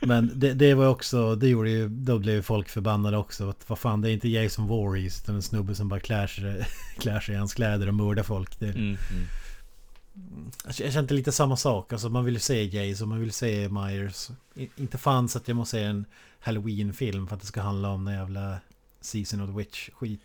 Men 0.01 0.31
det, 0.35 0.53
det, 0.53 0.73
var 0.73 0.87
också, 0.87 1.35
det 1.35 1.47
gjorde 1.47 1.69
ju, 1.69 1.89
då 1.89 2.19
blev 2.19 2.41
folk 2.41 2.69
förbannade 2.69 3.17
också. 3.17 3.49
Att, 3.49 3.69
vad 3.69 3.79
fan, 3.79 4.01
det 4.01 4.09
är 4.09 4.13
inte 4.13 4.29
Jason 4.29 4.67
Voorhees 4.67 5.21
utan 5.23 5.35
en 5.35 5.41
snubbe 5.41 5.75
som 5.75 5.89
bara 5.89 5.99
klär 5.99 6.27
sig, 6.27 6.67
klär 6.99 7.19
sig 7.19 7.35
i 7.35 7.37
hans 7.37 7.53
kläder 7.53 7.87
och 7.87 7.93
mördar 7.93 8.23
folk. 8.23 8.59
Det, 8.59 8.65
mm, 8.65 8.81
mm. 8.81 8.97
Jag 10.77 10.93
kände 10.93 11.13
lite 11.13 11.31
samma 11.31 11.57
sak. 11.57 11.93
Alltså 11.93 12.09
man 12.09 12.25
vill 12.25 12.39
se 12.39 12.63
Jason, 12.63 13.09
man 13.09 13.19
vill 13.19 13.31
se 13.31 13.69
Myers. 13.69 14.29
Inte 14.75 14.97
fanns 14.97 15.35
att 15.35 15.47
jag 15.47 15.57
måste 15.57 15.77
se 15.77 15.83
en 15.83 16.05
Halloween-film 16.39 17.27
för 17.27 17.35
att 17.35 17.41
det 17.41 17.47
ska 17.47 17.61
handla 17.61 17.89
om 17.89 18.05
den 18.05 18.13
jävla 18.13 18.57
Season 19.01 19.41
of 19.41 19.49
the 19.49 19.55
Witch-skit. 19.55 20.19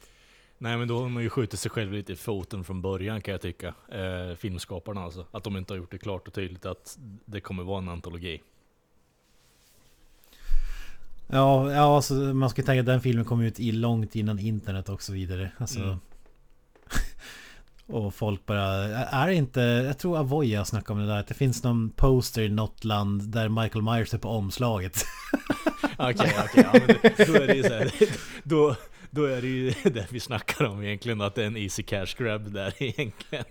Nej 0.58 0.76
men 0.76 0.88
då 0.88 1.00
har 1.00 1.08
man 1.08 1.22
ju 1.22 1.30
skjutit 1.30 1.60
sig 1.60 1.70
själv 1.70 1.92
lite 1.92 2.12
i 2.12 2.16
foten 2.16 2.64
från 2.64 2.82
början 2.82 3.20
kan 3.20 3.32
jag 3.32 3.40
tycka. 3.40 3.74
Eh, 3.88 4.36
filmskaparna 4.36 5.00
alltså. 5.00 5.26
Att 5.30 5.44
de 5.44 5.56
inte 5.56 5.72
har 5.72 5.78
gjort 5.78 5.90
det 5.90 5.98
klart 5.98 6.28
och 6.28 6.34
tydligt 6.34 6.66
att 6.66 6.98
det 7.24 7.40
kommer 7.40 7.62
vara 7.62 7.78
en 7.78 7.88
antologi. 7.88 8.42
Ja, 11.26 11.72
ja 11.72 11.96
alltså, 11.96 12.14
man 12.14 12.50
ska 12.50 12.62
tänka 12.62 12.80
att 12.80 12.86
den 12.86 13.00
filmen 13.00 13.24
kom 13.24 13.40
ut 13.40 13.60
i 13.60 13.72
långt 13.72 14.16
innan 14.16 14.38
internet 14.38 14.88
och 14.88 15.02
så 15.02 15.12
vidare. 15.12 15.50
Alltså, 15.58 15.80
mm. 15.80 15.98
Och 17.86 18.14
folk 18.14 18.46
bara... 18.46 18.64
Är 19.04 19.28
inte... 19.28 19.60
Jag 19.60 19.98
tror 19.98 20.18
Avoya 20.18 20.64
snackade 20.64 21.00
om 21.00 21.06
det 21.06 21.12
där. 21.12 21.20
Att 21.20 21.26
det 21.26 21.34
finns 21.34 21.62
någon 21.62 21.90
poster 21.90 22.42
i 22.42 22.48
något 22.48 22.84
land 22.84 23.22
där 23.22 23.48
Michael 23.48 23.84
Myers 23.84 24.14
är 24.14 24.18
på 24.18 24.28
omslaget. 24.28 25.04
Okej, 25.98 26.32
okej. 26.44 26.64
då 27.26 27.34
är 27.34 27.46
det 27.46 27.54
ju 27.54 27.62
så 27.62 27.74
här, 27.74 27.92
då, 28.42 28.76
då 29.10 29.24
är 29.24 29.42
det 29.42 29.48
ju 29.48 29.70
det 29.90 30.06
vi 30.12 30.20
snackar 30.20 30.64
om 30.64 30.82
egentligen. 30.82 31.20
Att 31.20 31.34
det 31.34 31.42
är 31.42 31.46
en 31.46 31.56
easy 31.56 31.82
cash 31.82 32.06
grab 32.18 32.52
där 32.52 32.74
egentligen. 32.78 33.44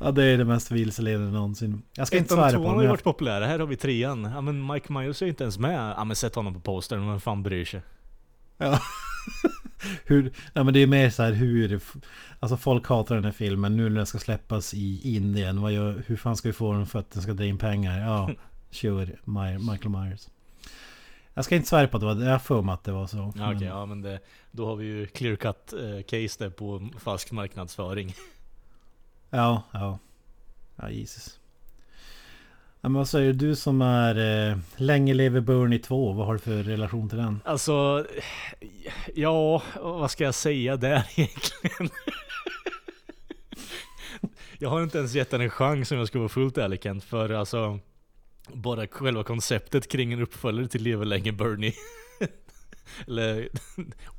Ja 0.00 0.10
det 0.10 0.24
är 0.24 0.38
det 0.38 0.44
mest 0.44 0.70
vilseledande 0.70 1.32
någonsin. 1.32 1.82
Jag 1.94 2.06
ska 2.06 2.18
inte 2.18 2.34
svära 2.34 2.56
på 2.56 2.68
har 2.68 2.82
ju 2.82 2.88
varit 2.88 3.04
populära. 3.04 3.46
Här 3.46 3.58
har 3.58 3.66
vi 3.66 3.76
trean. 3.76 4.24
Ja 4.34 4.40
men 4.40 4.66
Mike 4.66 4.92
Myers 4.92 5.22
är 5.22 5.26
inte 5.26 5.44
ens 5.44 5.58
med. 5.58 5.94
Ja 5.96 6.04
men 6.04 6.16
sätt 6.16 6.34
honom 6.34 6.54
på 6.54 6.60
postern. 6.60 7.08
Vem 7.08 7.20
fan 7.20 7.42
bryr 7.42 7.64
sig? 7.64 7.80
Ja. 8.58 8.80
hur, 10.04 10.32
ja 10.52 10.64
men 10.64 10.74
det 10.74 10.80
är 10.80 10.86
mer 10.86 11.10
så 11.10 11.22
här 11.22 11.32
hur... 11.32 11.80
Alltså 12.40 12.56
folk 12.56 12.86
hatar 12.88 13.14
den 13.14 13.24
här 13.24 13.32
filmen. 13.32 13.76
Nu 13.76 13.88
när 13.88 13.96
den 13.96 14.06
ska 14.06 14.18
släppas 14.18 14.74
i 14.74 15.16
Indien. 15.16 15.60
Vad 15.60 15.72
gör, 15.72 16.02
hur 16.06 16.16
fan 16.16 16.36
ska 16.36 16.48
vi 16.48 16.52
få 16.52 16.72
den 16.72 16.86
för 16.86 16.98
att 16.98 17.10
den 17.10 17.22
ska 17.22 17.32
dra 17.32 17.44
in 17.44 17.58
pengar? 17.58 18.00
Ja, 18.00 18.30
sure. 18.70 19.16
My, 19.24 19.58
Michael 19.58 19.88
Myers. 19.88 20.28
Jag 21.34 21.44
ska 21.44 21.56
inte 21.56 21.68
svära 21.68 21.88
på 21.88 21.96
att 21.96 22.00
det 22.00 22.06
var... 22.06 22.30
Jag 22.30 22.42
för 22.42 22.62
mig 22.62 22.72
att 22.72 22.84
det 22.84 22.92
var 22.92 23.06
så. 23.06 23.16
Ja, 23.16 23.30
Okej, 23.30 23.56
okay, 23.56 23.68
ja 23.68 23.86
men 23.86 24.02
det, 24.02 24.20
då 24.50 24.66
har 24.66 24.76
vi 24.76 24.84
ju 24.84 25.06
clear 25.06 25.36
cut 25.36 25.72
eh, 25.72 26.02
case 26.02 26.44
där 26.44 26.50
på 26.50 26.88
falsk 26.98 27.32
marknadsföring. 27.32 28.14
Ja, 29.30 29.62
ja. 29.72 29.98
Ja, 30.76 30.90
Jesus. 30.90 31.40
Ja, 32.86 32.90
men 32.90 32.98
vad 32.98 33.08
säger 33.08 33.32
du 33.32 33.56
som 33.56 33.82
är 33.82 34.48
eh, 34.50 34.58
Länge 34.76 35.14
lever 35.14 35.40
Bernie 35.40 35.78
2? 35.78 36.12
Vad 36.12 36.26
har 36.26 36.32
du 36.32 36.38
för 36.38 36.62
relation 36.62 37.08
till 37.08 37.18
den? 37.18 37.40
Alltså, 37.44 38.06
ja, 39.14 39.62
vad 39.80 40.10
ska 40.10 40.24
jag 40.24 40.34
säga 40.34 40.76
där 40.76 41.06
egentligen? 41.16 41.90
jag 44.58 44.68
har 44.68 44.82
inte 44.82 44.98
ens 44.98 45.14
gett 45.14 45.30
den 45.30 45.40
en 45.40 45.50
chans 45.50 45.92
om 45.92 45.98
jag 45.98 46.08
ska 46.08 46.18
vara 46.18 46.28
fullt 46.28 46.58
ärlig 46.58 46.82
Kent, 46.82 47.04
för 47.04 47.30
alltså 47.30 47.78
bara 48.52 48.86
själva 48.86 49.24
konceptet 49.24 49.88
kring 49.88 50.12
en 50.12 50.22
uppföljare 50.22 50.68
till 50.68 50.82
Lever 50.82 51.04
länge 51.04 51.32
Bernie 51.32 51.74
Eller 53.06 53.48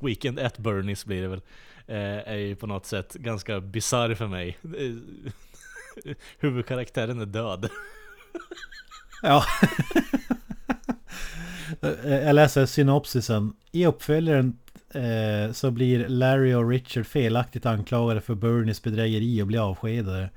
Weekend 0.00 0.38
at 0.38 0.58
Bernies 0.58 1.04
blir 1.04 1.22
det 1.22 1.28
väl 1.28 1.42
eh, 1.86 2.32
Är 2.32 2.36
ju 2.36 2.56
på 2.56 2.66
något 2.66 2.86
sätt 2.86 3.14
ganska 3.14 3.60
bisarr 3.60 4.14
för 4.14 4.26
mig 4.26 4.58
eh, 4.62 6.12
Huvudkaraktären 6.38 7.20
är 7.20 7.26
död 7.26 7.70
ja. 9.22 9.44
Eh, 11.82 12.14
jag 12.14 12.34
läser 12.34 12.66
synopsisen. 12.66 13.52
I 13.72 13.86
uppföljaren 13.86 14.58
eh, 14.94 15.52
så 15.52 15.70
blir 15.70 16.08
Larry 16.08 16.54
och 16.54 16.68
Richard 16.68 17.06
felaktigt 17.06 17.66
anklagade 17.66 18.20
för 18.20 18.34
Bernies 18.34 18.82
bedrägeri 18.82 19.42
och 19.42 19.46
blir 19.46 19.70
avskedade. 19.70 20.30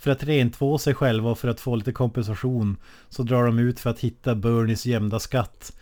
För 0.00 0.10
att 0.10 0.24
rentvå 0.24 0.78
sig 0.78 0.94
själva 0.94 1.30
och 1.30 1.38
för 1.38 1.48
att 1.48 1.60
få 1.60 1.76
lite 1.76 1.92
kompensation 1.92 2.76
så 3.08 3.22
drar 3.22 3.46
de 3.46 3.58
ut 3.58 3.80
för 3.80 3.90
att 3.90 4.00
hitta 4.00 4.34
Bernies 4.34 4.86
gömda 4.86 5.20
skatt. 5.20 5.72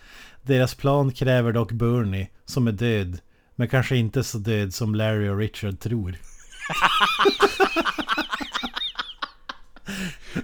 Deras 0.43 0.75
plan 0.75 1.13
kräver 1.13 1.53
dock 1.53 1.73
Bernie, 1.73 2.29
som 2.45 2.69
är 2.69 2.73
död. 2.73 3.19
Men 3.55 3.69
kanske 3.69 3.97
inte 3.97 4.25
så 4.25 4.39
död 4.39 4.75
som 4.75 4.95
Larry 4.95 5.29
och 5.29 5.39
Richard 5.39 5.81
tror. 5.81 6.17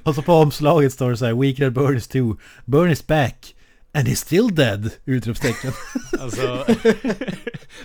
Och 0.08 0.14
så 0.14 0.22
på 0.22 0.32
omslaget 0.32 0.92
står 0.92 1.10
det 1.10 1.16
så 1.16 1.26
här 1.26 1.34
Weekend 1.34 1.72
Burn 1.72 2.00
2 2.00 2.36
Burn 2.64 2.90
is 2.90 3.06
back 3.06 3.54
And 3.92 4.08
he's 4.08 4.14
still 4.14 4.54
dead! 4.54 4.90
Utropstecken. 5.04 5.72
Alltså, 6.20 6.64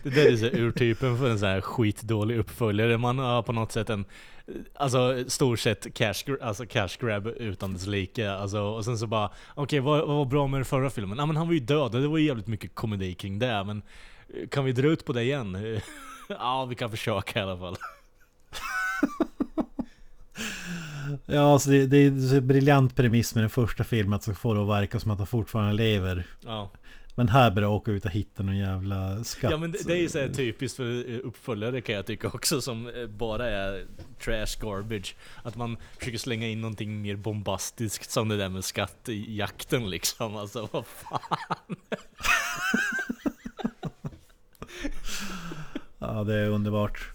det 0.04 0.10
där 0.10 0.32
är 0.32 0.38
så 0.38 0.46
urtypen 0.46 1.18
för 1.18 1.30
en 1.30 1.40
sån 1.40 1.50
här 1.50 1.62
skitdålig 1.62 2.38
uppföljare. 2.38 2.98
Man 2.98 3.20
har 3.20 3.42
på 3.42 3.52
något 3.52 3.72
sätt 3.72 3.90
en, 3.90 4.06
alltså 4.74 5.24
stort 5.28 5.60
sett 5.60 5.94
cash, 5.94 6.16
alltså 6.42 6.66
cash 6.66 6.90
grab 7.00 7.28
utan 7.28 7.74
dess 7.74 7.88
like. 7.88 8.32
Alltså, 8.32 8.60
och 8.60 8.86
sen 8.86 8.98
så 8.98 9.08
bara, 9.08 9.26
okej 9.26 9.64
okay, 9.64 9.80
vad, 9.80 10.08
vad 10.08 10.18
var 10.18 10.26
bra 10.26 10.48
med 10.48 10.60
den 10.60 10.66
förra 10.66 10.90
filmen? 10.90 11.18
Ja 11.18 11.26
men 11.26 11.36
han 11.36 11.48
var 11.48 11.54
ju 11.54 11.60
död, 11.60 11.92
det 11.92 12.08
var 12.08 12.18
ju 12.18 12.26
jävligt 12.26 12.48
mycket 12.48 12.76
komedi 12.76 13.14
kring 13.14 13.40
det. 13.40 13.64
Men 13.64 13.82
kan 14.50 14.66
vi 14.66 14.72
dra 14.72 14.88
ut 14.88 15.06
på 15.06 15.14
det 15.14 15.24
igen? 15.24 15.80
ja, 16.30 16.66
vi 16.66 16.76
kan 16.76 16.92
försöka 16.92 17.40
i 17.40 17.44
alla 17.44 17.58
fall. 17.58 17.78
Ja, 21.26 21.54
alltså 21.54 21.70
det, 21.70 21.86
det 21.86 21.98
är 21.98 22.36
en 22.36 22.48
briljant 22.48 22.96
premiss 22.96 23.36
med 23.36 23.44
den 23.44 23.50
första 23.50 23.84
filmen 23.84 24.14
att 24.14 24.38
få 24.38 24.54
det 24.54 24.62
att 24.62 24.68
verka 24.68 25.00
som 25.00 25.12
att 25.12 25.18
han 25.18 25.28
fortfarande 25.28 25.74
lever. 25.74 26.28
Ja. 26.46 26.72
Men 27.16 27.30
här 27.30 27.52
börjar 27.52 27.70
åka 27.70 27.92
ut 27.92 28.06
och 28.06 28.12
hitta 28.12 28.44
någon 28.44 28.58
jävla 28.58 29.24
skatt. 29.24 29.52
Ja 29.52 29.58
men 29.58 29.72
det, 29.72 29.88
det 29.88 29.94
är 29.94 29.98
ju 29.98 30.10
så 30.10 30.28
typiskt 30.34 30.78
för 30.78 31.20
uppföljare 31.20 31.82
kan 31.82 31.96
jag 31.96 32.06
tycka 32.06 32.28
också 32.28 32.62
som 32.62 32.88
eh, 32.88 33.08
bara 33.08 33.50
är 33.50 33.86
trash 34.20 34.60
garbage. 34.62 35.16
Att 35.44 35.56
man 35.56 35.78
försöker 35.98 36.18
slänga 36.18 36.48
in 36.48 36.62
någonting 36.62 37.02
mer 37.02 37.16
bombastiskt 37.16 38.12
som 38.12 38.30
det 38.30 38.38
där 38.38 38.50
med 38.50 38.66
skattjakten 38.66 39.90
liksom. 39.90 40.36
Alltså 40.36 40.70
vad 40.72 40.86
fan. 40.86 41.20
ja 46.00 46.24
det 46.24 46.36
är 46.36 46.50
underbart. 46.50 47.13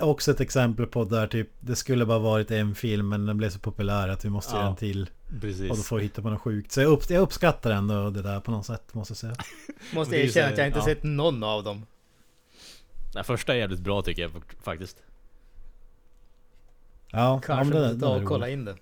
Också 0.00 0.30
ett 0.30 0.40
exempel 0.40 0.86
på 0.86 1.04
där 1.04 1.26
typ 1.26 1.48
det 1.60 1.76
skulle 1.76 2.06
bara 2.06 2.18
varit 2.18 2.50
en 2.50 2.74
film 2.74 3.08
men 3.08 3.26
den 3.26 3.36
blev 3.36 3.50
så 3.50 3.58
populär 3.58 4.08
att 4.08 4.24
vi 4.24 4.30
måste 4.30 4.54
Ja. 4.54 4.58
göra 4.58 4.68
en 4.70 4.76
till. 4.76 5.10
Precis. 5.40 5.70
Och 5.70 5.76
då 5.76 5.82
får 5.82 5.96
vi 5.96 6.02
hitta 6.02 6.22
på 6.22 6.30
något 6.30 6.40
sjukt. 6.40 6.72
Så 6.72 6.80
jag, 6.80 6.92
upp, 6.92 7.10
jag 7.10 7.22
uppskattar 7.22 7.70
ändå 7.70 8.10
det 8.10 8.22
där 8.22 8.40
på 8.40 8.50
något 8.50 8.66
sätt 8.66 8.94
måste 8.94 9.12
jag 9.12 9.18
säga. 9.18 9.34
Måste 9.94 10.16
erkänna 10.16 10.48
att 10.48 10.58
jag 10.58 10.66
inte 10.66 10.78
ja. 10.78 10.84
sett 10.84 11.02
någon 11.02 11.42
av 11.44 11.64
dem. 11.64 11.86
Den 13.12 13.24
första 13.24 13.54
är 13.54 13.58
jävligt 13.58 13.80
bra 13.80 14.02
tycker 14.02 14.22
jag 14.22 14.30
faktiskt. 14.62 15.02
Ja, 17.10 17.18
ja 17.18 17.40
Kanske 17.44 17.74
men 17.74 17.82
det, 17.82 17.94
det, 17.94 18.00
ta 18.00 18.16
och 18.16 18.24
kolla 18.24 18.48
in 18.48 18.64
den. 18.64 18.76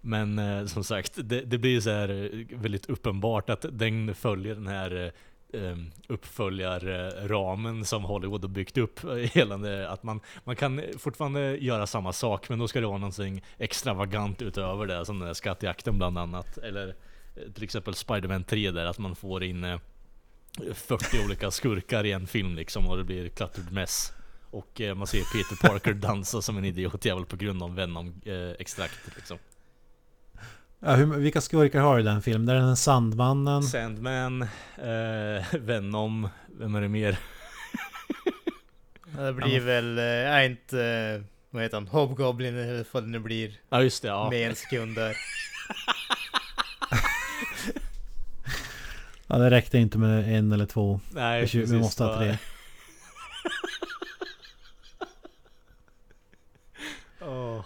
Men 0.00 0.38
eh, 0.38 0.66
som 0.66 0.84
sagt, 0.84 1.12
det, 1.16 1.40
det 1.40 1.58
blir 1.58 1.80
så 1.80 1.90
här 1.90 2.08
eh, 2.08 2.58
väldigt 2.58 2.86
uppenbart 2.86 3.50
att 3.50 3.64
den 3.70 4.14
följer 4.14 4.54
den 4.54 4.66
här 4.66 4.96
eh, 4.96 5.02
eh, 5.02 5.12
Ehm, 5.52 5.90
uppföljarramen 6.08 7.84
som 7.84 8.04
Hollywood 8.04 8.42
har 8.44 8.48
byggt 8.48 8.76
upp. 8.76 9.04
Eh, 9.04 9.36
gällande 9.36 9.88
att 9.88 10.02
man, 10.02 10.20
man 10.44 10.56
kan 10.56 10.82
fortfarande 10.98 11.56
göra 11.56 11.86
samma 11.86 12.12
sak 12.12 12.48
men 12.48 12.58
då 12.58 12.68
ska 12.68 12.80
det 12.80 12.86
vara 12.86 12.98
någonting 12.98 13.44
extravagant 13.58 14.42
utöver 14.42 14.86
det. 14.86 15.06
Som 15.06 15.18
den 15.18 15.26
där 15.26 15.34
skattjakten 15.34 15.98
bland 15.98 16.18
annat. 16.18 16.58
Eller 16.58 16.88
eh, 17.36 17.52
till 17.52 17.64
exempel 17.64 17.94
Spider-Man 17.94 18.44
3 18.44 18.70
där 18.70 18.86
att 18.86 18.98
man 18.98 19.16
får 19.16 19.44
in 19.44 19.64
eh, 19.64 19.78
40 20.74 21.24
olika 21.24 21.50
skurkar 21.50 22.06
i 22.06 22.12
en 22.12 22.26
film 22.26 22.54
liksom 22.54 22.88
och 22.88 22.96
det 22.96 23.04
blir 23.04 23.28
cluttered 23.28 23.72
mess. 23.72 24.12
Och 24.50 24.80
man 24.96 25.06
ser 25.06 25.18
Peter 25.18 25.68
Parker 25.68 25.92
dansa 26.08 26.42
som 26.42 26.58
en 26.58 26.64
idiotjävel 26.64 27.24
på 27.24 27.36
grund 27.36 27.62
av 27.62 27.74
Venom-extraktet 27.74 29.16
liksom. 29.16 29.38
Ja, 30.80 30.94
hur, 30.94 31.06
vilka 31.06 31.40
skurkar 31.40 31.80
har 31.80 31.94
du 31.96 32.00
i 32.00 32.04
den 32.04 32.22
filmen? 32.22 32.46
Där 32.46 32.54
är 32.54 32.60
den 32.60 32.76
Sandmannen. 32.76 33.62
Sandman, 33.62 34.42
eh, 34.76 35.54
Venom, 35.60 36.28
vem 36.58 36.74
är 36.74 36.80
det 36.80 36.88
mer? 36.88 37.18
Det 39.16 39.32
blir 39.32 39.60
väl, 39.60 39.98
är 39.98 40.42
inte, 40.42 40.82
eh, 40.82 41.22
vad 41.50 41.62
heter 41.62 41.76
han, 41.76 41.86
Hobgoblin 41.86 42.56
eller 42.56 42.84
vad 42.92 43.02
det 43.02 43.08
nu 43.08 43.18
blir. 43.18 43.52
Ja 43.68 43.82
just 43.82 44.02
det, 44.02 44.08
ja. 44.08 44.30
Med 44.30 44.48
en 44.48 44.56
sekund 44.56 44.94
där. 44.94 45.16
Ja, 49.30 49.38
det 49.38 49.50
räckte 49.50 49.78
inte 49.78 49.98
med 49.98 50.38
en 50.38 50.52
eller 50.52 50.66
två. 50.66 51.00
Nej, 51.10 51.46
Vi, 51.54 51.78
måste 51.78 52.04
ha 52.04 52.16
tre. 52.18 52.38
Åh. 57.20 57.64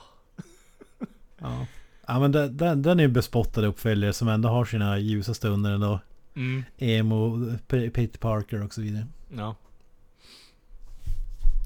Ja. 2.13 2.15
Ja 2.15 2.21
men 2.21 2.33
den, 2.33 2.57
den, 2.57 2.83
den 2.83 2.99
är 3.01 3.03
ju 3.05 3.09
bespottad 3.09 3.67
uppföljare 3.67 4.13
som 4.13 4.29
ändå 4.29 4.49
har 4.49 4.65
sina 4.65 4.99
ljusa 4.99 5.35
stunder 5.35 5.71
ändå. 5.71 6.01
Mm, 6.35 6.65
Emo, 6.79 7.47
P- 7.69 7.91
Peter 7.91 8.19
Parker 8.19 8.65
och 8.65 8.75
så 8.75 8.81
vidare. 8.81 9.07
ja. 9.37 9.55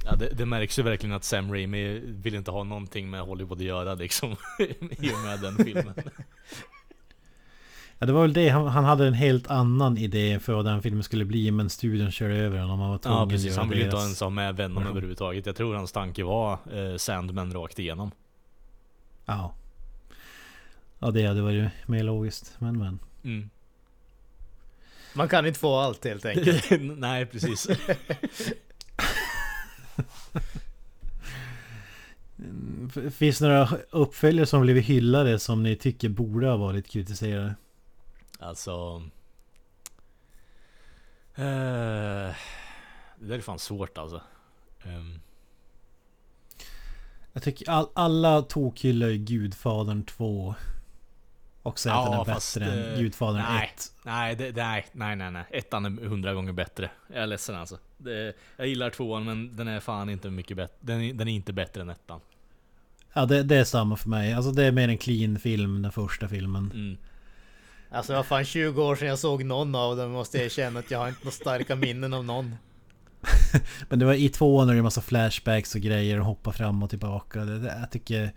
Ja 0.09 0.17
det, 0.17 0.29
det 0.35 0.47
märks 0.47 0.79
ju 0.79 0.83
verkligen 0.83 1.17
att 1.17 1.25
Sam 1.25 1.53
Raimi 1.53 1.99
vill 2.05 2.35
inte 2.35 2.51
ha 2.51 2.65
någonting 2.65 3.11
med 3.11 3.21
Hollywood 3.21 3.59
att 3.59 3.65
göra 3.65 3.95
liksom. 3.95 4.31
I 4.59 5.11
och 5.13 5.25
med 5.25 5.41
den 5.41 5.65
filmen. 5.65 5.95
Ja 7.99 8.07
det 8.07 8.13
var 8.13 8.23
väl 8.23 8.33
det, 8.33 8.49
han, 8.49 8.67
han 8.67 8.85
hade 8.85 9.07
en 9.07 9.15
helt 9.15 9.47
annan 9.51 9.99
idé 9.99 10.39
för 10.41 10.53
vad 10.55 10.65
den 10.65 10.83
filmen 10.83 11.03
skulle 11.03 11.25
bli 11.25 11.51
men 11.51 11.71
studion 11.71 12.11
körde 12.11 12.37
över 12.37 12.59
honom. 12.59 12.81
Han 12.81 12.91
var 12.91 12.99
tvungen 12.99 13.19
Ja 13.19 13.23
att 13.25 13.29
precis, 13.31 13.47
göra 13.51 13.61
han 13.61 13.69
vill 13.69 13.83
inte 13.83 13.97
ens 13.97 14.21
ha 14.21 14.31
med 14.31 14.57
Venom 14.57 14.75
version. 14.75 14.91
överhuvudtaget. 14.91 15.47
Jag 15.47 15.57
tror 15.57 15.75
hans 15.75 15.93
tanke 15.93 16.25
var 16.25 16.53
eh, 16.53 16.97
Sandman 16.97 17.53
rakt 17.53 17.79
igenom. 17.79 18.11
Ja. 19.27 19.55
Ja 20.99 21.11
det 21.11 21.27
hade 21.27 21.43
varit 21.43 21.69
mer 21.87 22.03
logiskt. 22.03 22.55
Men 22.59 22.79
men. 22.79 22.99
Mm. 23.25 23.51
Man 25.15 25.29
kan 25.29 25.47
inte 25.47 25.59
få 25.59 25.77
allt 25.77 26.05
helt 26.05 26.25
enkelt. 26.25 26.67
Nej 26.81 27.27
precis. 27.27 27.69
Finns 33.13 33.39
det 33.39 33.49
några 33.49 33.69
uppföljare 33.91 34.47
som 34.47 34.61
blivit 34.63 34.85
hyllade 34.85 35.39
som 35.39 35.63
ni 35.63 35.77
tycker 35.77 36.09
borde 36.09 36.49
ha 36.49 36.57
varit 36.57 36.89
kritiserade? 36.89 37.55
Alltså... 38.39 39.03
Eh, 41.35 42.35
det 43.19 43.27
där 43.29 43.35
är 43.37 43.41
fan 43.41 43.59
svårt 43.59 43.99
alltså. 43.99 44.21
Ehm, 44.85 45.21
Jag 47.33 47.43
tycker 47.43 47.71
all, 47.71 47.89
alla 47.95 48.43
tokhyllar 48.43 49.09
ju 49.09 49.17
Gudfadern 49.19 50.05
2. 50.05 50.55
Och 51.67 51.79
säger 51.79 51.97
att 51.97 52.05
Ja, 52.05 52.11
den 52.11 52.21
är 52.21 52.25
fast, 52.35 52.59
bättre 52.59 52.73
än 52.73 52.93
eh, 52.95 52.99
Gudfadern 53.01 53.43
nej. 53.49 53.73
1. 53.77 53.93
nej, 54.03 54.37
det, 54.37 54.57
nej, 54.57 54.87
nej, 54.93 55.17
nej, 55.17 55.31
nej. 55.31 55.45
Ettan 55.51 55.85
är 55.99 56.07
hundra 56.09 56.35
gånger 56.35 56.53
bättre. 56.53 56.91
Jag 57.13 57.23
är 57.23 57.27
ledsen 57.27 57.57
alltså. 57.57 57.79
Det, 57.99 58.33
jag 58.57 58.67
gillar 58.67 58.91
tvåan 58.91 59.25
men 59.25 59.57
den 59.57 59.69
är 59.69 59.81
fan 59.81 60.11
inte 60.11 60.31
mycket 60.31 60.57
bättre. 60.57 60.75
Den, 60.81 61.01
är- 61.03 61.15
den 61.15 61.29
är 61.29 61.33
inte 61.33 61.53
bättre 61.53 61.81
än 61.81 61.91
ettan. 61.91 62.21
Ja 63.13 63.27
det, 63.27 63.43
det 63.43 63.57
är 63.57 63.65
samma 63.65 63.97
för 63.97 64.09
mig. 64.09 64.33
Alltså 64.33 64.51
det 64.51 64.65
är 64.65 64.73
mer 64.73 64.89
en 64.89 64.99
clean 64.99 65.39
film, 65.39 65.83
den 65.83 65.93
första 65.93 66.29
filmen. 66.29 66.71
Mm. 66.75 66.97
Alltså 67.91 68.13
det 68.13 68.17
var 68.17 68.25
fan 68.25 68.45
20 68.45 68.83
år 68.83 68.97
sedan 68.97 69.09
jag 69.09 69.19
såg 69.19 69.45
någon 69.45 69.75
av 69.75 69.97
dem 69.97 70.11
måste 70.11 70.37
jag 70.39 70.45
erkänna 70.47 70.79
att 70.81 70.91
jag 70.91 70.99
har 70.99 71.09
inte 71.09 71.21
några 71.25 71.33
starka 71.33 71.77
minnen 71.77 72.15
av 72.15 72.25
någon. 72.25 72.55
Men 73.89 73.99
det 73.99 74.05
var 74.05 74.15
i 74.15 74.29
tvåan 74.29 74.67
när 74.67 74.75
det 74.75 74.81
är 74.81 74.83
massa 74.83 75.01
flashbacks 75.01 75.75
och 75.75 75.81
grejer 75.81 76.21
och 76.21 76.27
hoppa 76.27 76.53
fram 76.53 76.83
och 76.83 76.91
tillbaka. 76.91 77.45
Det, 77.45 77.59
det, 77.59 77.77
jag 77.81 77.91
tycker... 77.91 78.33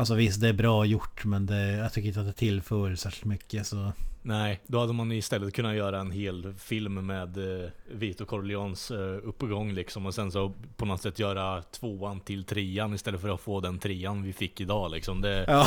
Alltså 0.00 0.14
visst, 0.14 0.40
det 0.40 0.48
är 0.48 0.52
bra 0.52 0.84
gjort 0.84 1.24
men 1.24 1.46
det, 1.46 1.72
jag 1.72 1.92
tycker 1.92 2.08
inte 2.08 2.20
att 2.20 2.26
det 2.26 2.32
tillför 2.32 2.94
särskilt 2.94 3.24
mycket 3.24 3.66
så... 3.66 3.92
Nej, 4.22 4.60
då 4.66 4.80
hade 4.80 4.92
man 4.92 5.12
istället 5.12 5.54
kunnat 5.54 5.74
göra 5.74 6.00
en 6.00 6.10
hel 6.10 6.54
film 6.58 7.06
med 7.06 7.62
eh, 7.62 7.70
Vito 7.92 8.24
Corleones 8.24 8.90
eh, 8.90 9.18
uppgång 9.24 9.72
liksom 9.72 10.06
och 10.06 10.14
sen 10.14 10.32
så 10.32 10.52
på 10.76 10.84
något 10.84 11.02
sätt 11.02 11.18
göra 11.18 11.62
tvåan 11.62 12.20
till 12.20 12.44
trean 12.44 12.94
istället 12.94 13.20
för 13.20 13.28
att 13.28 13.40
få 13.40 13.60
den 13.60 13.78
trean 13.78 14.22
vi 14.22 14.32
fick 14.32 14.60
idag 14.60 14.90
liksom. 14.90 15.20
Det, 15.20 15.44
Ja, 15.48 15.66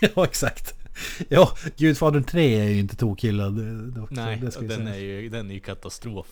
ja 0.14 0.24
exakt. 0.24 0.74
Ja, 1.28 1.52
Gudfadern 1.76 2.24
3 2.24 2.60
är 2.60 2.68
ju 2.68 2.78
inte 2.78 2.96
tokhyllad 2.96 3.54
så 3.94 4.06
nej, 4.10 4.42
den 4.60 4.86
är, 4.86 4.98
ju, 4.98 5.28
den 5.28 5.50
är 5.50 5.54
ju 5.54 5.60
katastrof. 5.60 6.26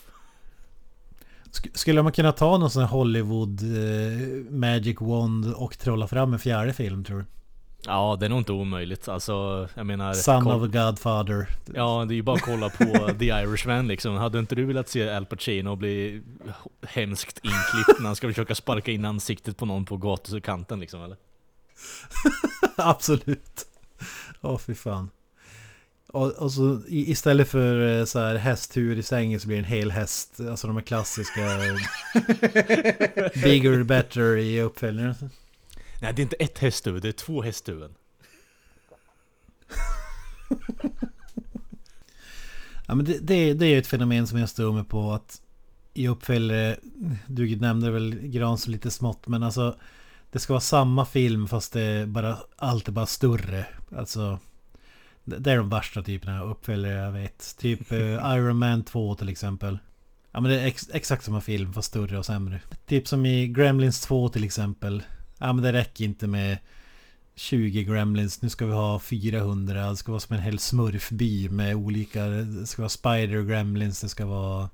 Sk- 1.63 1.71
Skulle 1.75 2.03
man 2.03 2.13
kunna 2.13 2.33
ta 2.33 2.59
någon 2.59 2.71
sån 2.71 2.83
här 2.83 2.89
Hollywood 2.89 3.61
eh, 3.63 4.53
Magic 4.53 4.97
Wand 5.01 5.55
och 5.55 5.79
trolla 5.79 6.07
fram 6.09 6.33
en 6.33 6.39
fjärde 6.39 6.73
film 6.73 7.05
tror 7.05 7.19
du? 7.19 7.25
Ja, 7.85 8.17
det 8.21 8.27
är 8.27 8.31
nog 8.31 8.39
inte 8.41 8.53
omöjligt. 8.53 9.09
Alltså, 9.09 9.69
jag 9.75 9.87
menar... 9.87 10.13
Son 10.15 10.47
of 10.47 10.63
a 10.63 10.67
Godfather. 10.67 11.49
Ja, 11.75 12.05
det 12.09 12.15
är 12.15 12.17
ju 12.17 12.23
bara 12.23 12.37
att 12.37 12.43
kolla 12.43 12.69
på 12.69 12.85
The 13.19 13.25
Irishman 13.27 13.89
liksom. 13.89 14.15
Hade 14.17 14.39
inte 14.39 14.55
du 14.55 14.65
velat 14.65 14.89
se 14.89 15.09
Al 15.11 15.27
Pacino 15.27 15.77
bli 15.77 16.23
hemskt 16.87 17.39
inklippt 17.39 18.01
när 18.01 18.07
han 18.07 18.17
ska 18.17 18.29
försöka 18.29 18.55
sparka 18.55 18.93
in 18.93 19.05
ansiktet 19.05 19.57
på 19.57 19.67
någon 19.67 19.85
på 19.85 19.97
gatukanten 19.97 20.81
liksom 20.81 21.03
eller? 21.03 21.17
Absolut. 22.77 23.67
Åh 24.43 24.59
fy 24.59 24.75
fan. 24.75 25.11
Och, 26.17 26.33
och 26.33 26.53
så 26.53 26.81
i, 26.89 27.11
istället 27.11 27.49
för 27.49 27.99
eh, 27.99 28.05
så 28.05 28.19
här 28.19 28.37
hästtur 28.37 28.99
i 28.99 29.03
sängen 29.03 29.41
så 29.41 29.47
blir 29.47 29.57
det 29.57 29.63
en 29.63 29.69
hel 29.69 29.91
häst. 29.91 30.41
Alltså 30.41 30.67
de 30.67 30.77
här 30.77 30.83
klassiska 30.83 31.41
Bigger, 33.43 33.83
better 33.83 34.37
i 34.37 34.61
uppföljaren. 34.61 35.15
Nej, 36.03 36.13
det 36.13 36.21
är 36.21 36.23
inte 36.23 36.37
ett 36.37 36.59
hästhuvud, 36.59 37.03
det 37.03 37.09
är 37.09 37.13
två 37.13 37.43
hästhuvuden. 37.43 37.95
Ja 42.87 42.95
men 42.95 43.05
det, 43.05 43.19
det, 43.21 43.55
det 43.55 43.67
är 43.67 43.79
ett 43.79 43.87
fenomen 43.87 44.27
som 44.27 44.39
jag 44.39 44.49
stör 44.49 44.73
mig 44.73 44.85
på 44.85 45.13
att 45.13 45.43
i 45.95 46.09
uppföljare, 46.09 46.77
du 47.27 47.57
nämnde 47.57 47.91
väl 47.91 48.15
Grans 48.15 48.67
lite 48.67 48.91
smått 48.91 49.27
men 49.27 49.43
alltså 49.43 49.77
det 50.31 50.39
ska 50.39 50.53
vara 50.53 50.61
samma 50.61 51.07
film 51.07 51.49
fast 51.49 51.73
det 51.73 52.09
bara, 52.09 52.39
allt 52.57 52.89
är 52.89 52.93
bara 52.93 53.07
större. 53.07 53.67
Alltså 53.97 54.39
det, 55.27 55.53
är 55.53 55.57
de 55.57 55.69
värsta 55.69 56.03
typerna 56.03 56.43
av 56.43 56.51
uppföljare 56.51 57.05
jag 57.05 57.13
vet. 57.13 57.57
Typ 57.59 57.93
eh, 57.93 57.99
Iron 58.37 58.57
Man 58.57 58.85
2 58.85 59.15
till 59.15 59.29
exempel. 59.29 59.79
Ja 60.33 60.41
men 60.41 60.51
det 60.51 60.61
är 60.61 60.67
ex, 60.67 60.91
exakt 60.93 61.25
samma 61.25 61.41
film 61.41 61.73
fast 61.73 61.89
större 61.89 62.19
och 62.19 62.27
sämre. 62.27 62.61
Typ 62.87 63.09
som 63.09 63.27
i 63.27 63.49
Gremlins 63.49 64.01
2 64.01 64.29
till 64.29 64.45
exempel. 64.45 65.03
Ja 65.39 65.53
men 65.53 65.65
det 65.65 65.73
räcker 65.73 66.05
inte 66.05 66.27
med 66.27 66.59
20 67.35 67.85
Gremlins, 67.85 68.43
nu 68.43 68.51
ska 68.51 68.67
vi 68.67 68.73
ha 68.73 68.99
400. 68.99 69.91
Det 69.91 69.97
ska 69.97 70.13
vara 70.13 70.21
som 70.21 70.37
en 70.37 70.43
hel 70.43 70.59
smurfby 70.59 71.49
med 71.49 71.75
olika... 71.75 72.27
Det 72.27 72.67
ska 72.67 72.83
vara 72.83 72.89
Spider 72.89 73.43
Gremlins, 73.43 74.01
det 74.01 74.09
ska 74.09 74.27
vara 74.27 74.69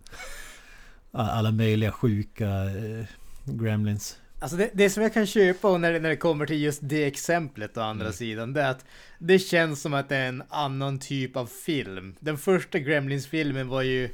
alla 1.13 1.51
möjliga 1.51 1.93
sjuka 1.93 2.49
eh, 2.49 3.05
Gremlins. 3.45 4.17
Alltså 4.43 4.57
det, 4.57 4.71
det 4.75 4.91
som 4.91 5.03
jag 5.03 5.15
kan 5.15 5.27
köpa 5.27 5.79
när, 5.79 5.93
det- 5.93 5.99
när 6.01 6.09
det 6.09 6.17
kommer 6.17 6.47
till 6.47 6.63
just 6.63 6.81
det 6.83 7.05
exemplet 7.05 7.77
å 7.77 7.81
andra 7.81 8.05
Mm. 8.07 8.13
sidan, 8.13 8.53
det 8.53 8.63
är 8.63 8.71
att 8.71 8.85
det 9.19 9.39
känns 9.39 9.81
som 9.83 9.95
att 9.95 10.09
det 10.09 10.17
är 10.17 10.29
en 10.29 10.43
annan 10.49 10.99
typ 10.99 11.37
av 11.37 11.47
film. 11.47 12.17
Den 12.21 12.39
första 12.39 12.79
Gremlins-filmen 12.79 13.69
var 13.69 13.83
ju, 13.83 14.11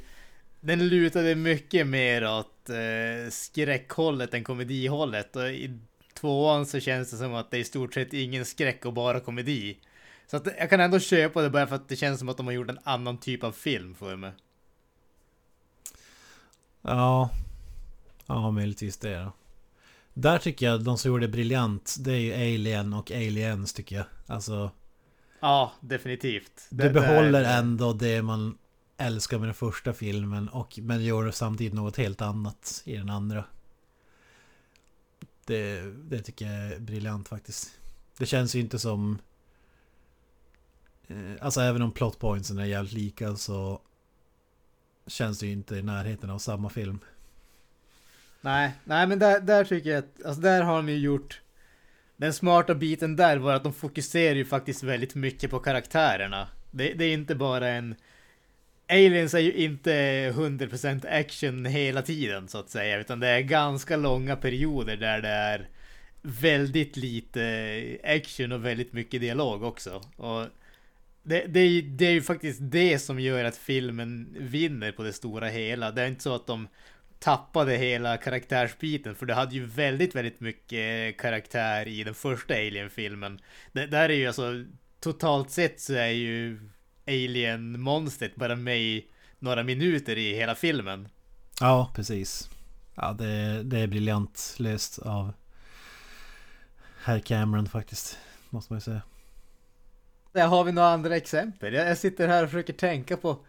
den 0.59 0.87
lutade 0.87 1.35
mycket 1.35 1.87
mer 1.87 2.25
åt 2.39 2.69
eh, 2.69 3.29
skräckhållet 3.29 4.33
än 4.33 4.43
komedihållet. 4.43 5.35
Och 5.35 5.49
i 5.49 5.79
tvåan 6.13 6.65
så 6.65 6.79
känns 6.79 7.11
det 7.11 7.17
som 7.17 7.33
att 7.33 7.51
det 7.51 7.57
är 7.57 7.61
i 7.61 7.63
stort 7.63 7.93
sett 7.93 8.13
ingen 8.13 8.45
skräck 8.45 8.85
och 8.85 8.93
bara 8.93 9.19
komedi. 9.19 9.77
Så 10.27 10.37
att 10.37 10.47
jag 10.59 10.69
kan 10.69 10.79
ändå 10.79 10.99
köpa 10.99 11.41
det 11.41 11.49
bara 11.49 11.67
för 11.67 11.75
att 11.75 11.89
det 11.89 11.95
känns 11.95 12.19
som 12.19 12.29
att 12.29 12.37
de 12.37 12.45
har 12.45 12.53
gjort 12.53 12.69
en 12.69 12.79
annan 12.83 13.17
typ 13.17 13.43
av 13.43 13.51
film 13.51 13.95
för 13.95 14.15
mig. 14.15 14.31
Ja. 16.81 17.29
Ja, 18.25 18.51
möjligtvis 18.51 18.97
det 18.97 19.15
då. 19.19 19.31
Där 20.21 20.37
tycker 20.37 20.65
jag 20.65 20.83
de 20.83 20.97
som 20.97 21.09
gjorde 21.11 21.27
det 21.27 21.31
briljant, 21.31 21.95
det 21.99 22.11
är 22.13 22.17
ju 22.17 22.33
Alien 22.33 22.93
och 22.93 23.11
Aliens 23.11 23.73
tycker 23.73 23.95
jag. 23.95 24.05
Alltså, 24.27 24.71
Ja, 25.39 25.71
definitivt. 25.81 26.67
det 26.69 26.89
behåller 26.89 27.43
ändå 27.43 27.93
det 27.93 28.21
man 28.21 28.57
älskar 28.97 29.39
med 29.39 29.47
den 29.47 29.53
första 29.55 29.93
filmen 29.93 30.49
och 30.49 30.79
men 30.81 31.03
gör 31.03 31.31
samtidigt 31.31 31.73
något 31.73 31.97
helt 31.97 32.21
annat 32.21 32.81
i 32.85 32.97
den 32.97 33.09
andra. 33.09 33.43
Det, 35.45 35.81
det 36.09 36.21
tycker 36.21 36.45
jag 36.45 36.73
är 36.73 36.79
briljant 36.79 37.27
faktiskt. 37.27 37.79
Det 38.17 38.25
känns 38.25 38.55
ju 38.55 38.59
inte 38.59 38.79
som... 38.79 39.17
eh, 41.07 41.17
Alltså 41.41 41.61
även 41.61 41.81
om 41.81 41.91
plot 41.91 42.19
pointsen 42.19 42.59
är 42.59 42.65
jävligt 42.65 42.93
lika 42.93 43.35
så 43.35 43.81
känns 45.07 45.39
det 45.39 45.45
ju 45.47 45.51
inte 45.53 45.75
i 45.75 45.81
närheten 45.83 46.29
av 46.29 46.39
samma 46.39 46.69
film. 46.69 46.99
Nej, 48.41 48.71
nej 48.83 49.07
men 49.07 49.19
där, 49.19 49.39
där 49.39 49.63
tycker 49.63 49.89
jag 49.89 49.99
att, 49.99 50.25
alltså 50.25 50.41
där 50.41 50.61
har 50.61 50.75
de 50.75 50.89
ju 50.89 50.97
gjort 50.97 51.41
Den 52.17 52.33
smarta 52.33 52.75
biten 52.75 53.15
där 53.15 53.37
var 53.37 53.53
att 53.53 53.63
de 53.63 53.73
fokuserar 53.73 54.35
ju 54.35 54.45
faktiskt 54.45 54.83
väldigt 54.83 55.15
mycket 55.15 55.51
på 55.51 55.59
karaktärerna. 55.59 56.47
Det, 56.71 56.93
det 56.93 57.05
är 57.05 57.13
inte 57.13 57.35
bara 57.35 57.67
en 57.67 57.95
Aliens 58.89 59.33
är 59.33 59.39
ju 59.39 59.53
inte 59.53 59.91
100% 60.31 61.19
action 61.19 61.65
hela 61.65 62.01
tiden 62.01 62.47
så 62.47 62.57
att 62.57 62.69
säga, 62.69 62.99
utan 62.99 63.19
det 63.19 63.27
är 63.27 63.41
ganska 63.41 63.97
långa 63.97 64.35
perioder 64.35 64.97
där 64.97 65.21
det 65.21 65.29
är 65.29 65.69
väldigt 66.21 66.97
lite 66.97 67.97
action 68.03 68.51
och 68.51 68.65
väldigt 68.65 68.93
mycket 68.93 69.21
dialog 69.21 69.63
också. 69.63 70.01
Och 70.15 70.45
det, 71.23 71.45
det, 71.47 71.59
är, 71.59 71.81
det 71.81 72.05
är 72.05 72.11
ju 72.11 72.21
faktiskt 72.21 72.59
det 72.61 72.99
som 72.99 73.19
gör 73.19 73.43
att 73.43 73.57
filmen 73.57 74.35
vinner 74.39 74.91
på 74.91 75.03
det 75.03 75.13
stora 75.13 75.47
hela. 75.47 75.91
Det 75.91 76.01
är 76.01 76.07
inte 76.07 76.23
så 76.23 76.35
att 76.35 76.47
de 76.47 76.67
tappade 77.19 77.75
hela 77.75 78.17
karaktärsbiten, 78.17 79.15
för 79.15 79.25
det 79.25 79.33
hade 79.33 79.55
ju 79.55 79.65
väldigt, 79.65 80.15
väldigt 80.15 80.39
mycket 80.39 81.17
karaktär 81.17 81.87
i 81.87 82.03
den 82.03 82.13
första 82.13 82.53
Alien-filmen. 82.53 83.39
Det 83.71 83.85
där 83.85 84.09
är 84.09 84.13
ju 84.13 84.27
alltså, 84.27 84.65
totalt 84.99 85.51
sett 85.51 85.81
så 85.81 85.93
är 85.93 86.07
ju 86.07 86.59
Alien-monstret 87.07 88.35
bara 88.35 88.55
med 88.55 88.79
i 88.79 89.07
några 89.39 89.63
minuter 89.63 90.17
i 90.17 90.33
hela 90.33 90.55
filmen. 90.55 91.09
Ja, 91.59 91.91
precis. 91.95 92.49
Ja, 92.95 93.13
det, 93.13 93.63
det 93.63 93.79
är 93.79 93.87
briljant 93.87 94.55
löst 94.57 94.99
av 94.99 95.33
herr 97.03 97.19
Cameron 97.19 97.69
faktiskt. 97.69 98.17
Måste 98.49 98.73
man 98.73 98.77
ju 98.77 98.81
säga. 98.81 99.01
Där 100.31 100.47
har 100.47 100.63
vi 100.63 100.71
några 100.71 100.89
andra 100.89 101.15
exempel. 101.15 101.73
Jag, 101.73 101.89
jag 101.89 101.97
sitter 101.97 102.27
här 102.27 102.43
och 102.43 102.49
försöker 102.49 102.73
tänka 102.73 103.17
på, 103.17 103.45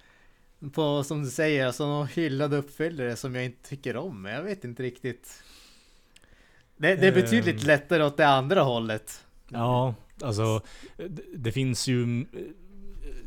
på 0.73 1.05
som 1.05 1.23
du 1.23 1.31
säger, 1.31 1.67
alltså 1.67 1.87
någon 1.87 2.07
hyllad 2.07 2.55
uppföljare 2.55 3.17
som 3.17 3.35
jag 3.35 3.45
inte 3.45 3.69
tycker 3.69 3.97
om. 3.97 4.25
Jag 4.25 4.43
vet 4.43 4.65
inte 4.65 4.83
riktigt. 4.83 5.43
Det, 6.77 6.97
det 6.97 7.07
är 7.07 7.13
betydligt 7.13 7.61
Ehm. 7.63 7.67
lättare 7.67 8.03
åt 8.05 8.17
det 8.17 8.27
andra 8.29 8.63
hållet. 8.63 9.25
Ja, 9.49 9.95
alltså 10.23 10.61
det, 10.97 11.23
det 11.35 11.53
finns 11.53 11.87
ju 11.89 12.27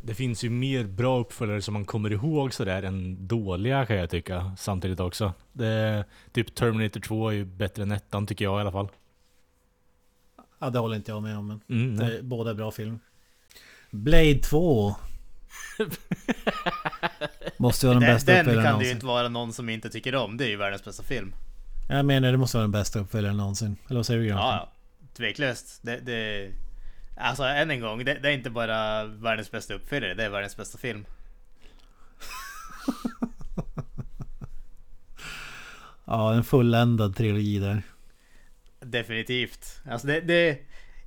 Det 0.04 0.13
finns 0.15 0.43
ju 0.43 0.50
mer 0.50 0.84
bra 0.84 1.19
uppföljare 1.19 1.62
som 1.62 1.74
man 1.74 1.86
kommer 1.86 2.12
ihåg 2.12 2.54
sådär 2.54 2.84
än 2.84 3.28
dåliga 3.28 3.86
kan 3.86 3.96
jag 3.98 4.10
tycka 4.10 4.56
samtidigt 4.58 5.00
också. 5.00 5.34
Det, 5.54 6.06
typ 6.32 6.56
Terminator 6.56 7.00
2 7.00 7.30
är 7.30 7.34
ju 7.34 7.46
bättre 7.46 7.84
än 7.84 7.91
ettan 7.91 8.28
tycker 8.28 8.46
jag 8.46 8.58
i 8.60 8.62
alla 8.62 8.72
fall. 8.72 8.89
Ja, 10.60 10.69
det 10.69 10.80
håller 10.80 10.96
inte 10.96 11.12
jag 11.12 11.24
med 11.24 11.38
om. 11.38 11.48
Men 11.48 11.62
Mm, 12.00 12.30
båda 12.30 12.50
är 12.50 12.56
bra 12.56 12.72
film. 12.72 13.00
Blade 13.91 14.39
2. 14.39 14.96
Måste 17.63 17.88
vara 17.88 17.99
den 17.99 18.08
Den, 18.08 18.15
bästa 18.15 18.32
den 18.32 18.39
uppföljaren 18.39 18.71
kan 18.71 18.80
det 18.80 18.86
ju 18.86 18.91
inte 18.91 19.06
vara 19.06 19.30
någon 19.30 19.54
som 19.54 19.69
inte 19.69 19.89
tycker 19.89 20.15
om. 20.15 20.38
Det 20.38 20.45
är 20.45 20.49
ju 20.49 20.56
världens 20.58 20.86
bästa 20.86 21.04
film. 21.04 21.36
Jag 21.89 22.06
menar 22.06 22.32
det 22.32 22.38
måste 22.38 22.58
vara 22.58 22.63
den 22.63 22.71
bästa 22.71 22.99
uppföljaren 22.99 23.38
någonsin. 23.38 23.78
Eller 23.88 23.95
vad 23.99 24.06
säger 24.06 24.19
du 24.19 24.28
Ja, 24.28 24.36
ja. 24.36 24.71
Tveklöst. 25.17 25.80
Det, 25.82 25.99
det, 25.99 26.52
alltså 27.17 27.43
än 27.43 27.71
en 27.71 27.80
gång, 27.80 28.06
det, 28.06 28.13
det 28.13 28.30
är 28.30 28.34
inte 28.34 28.49
bara 28.49 29.06
världens 29.06 29.52
bästa 29.52 29.73
uppföljare, 29.73 30.13
det 30.13 30.23
är 30.26 30.30
världens 30.30 30.58
bästa 30.58 30.78
film. 30.78 31.06
Ja, 36.06 36.34
en 36.34 36.43
fulländad 36.43 37.15
trilogi 37.15 37.60
där. 37.60 37.82
Definitivt. 38.80 39.82
Alltså 39.89 40.08
det, 40.08 40.21
det, 40.21 40.60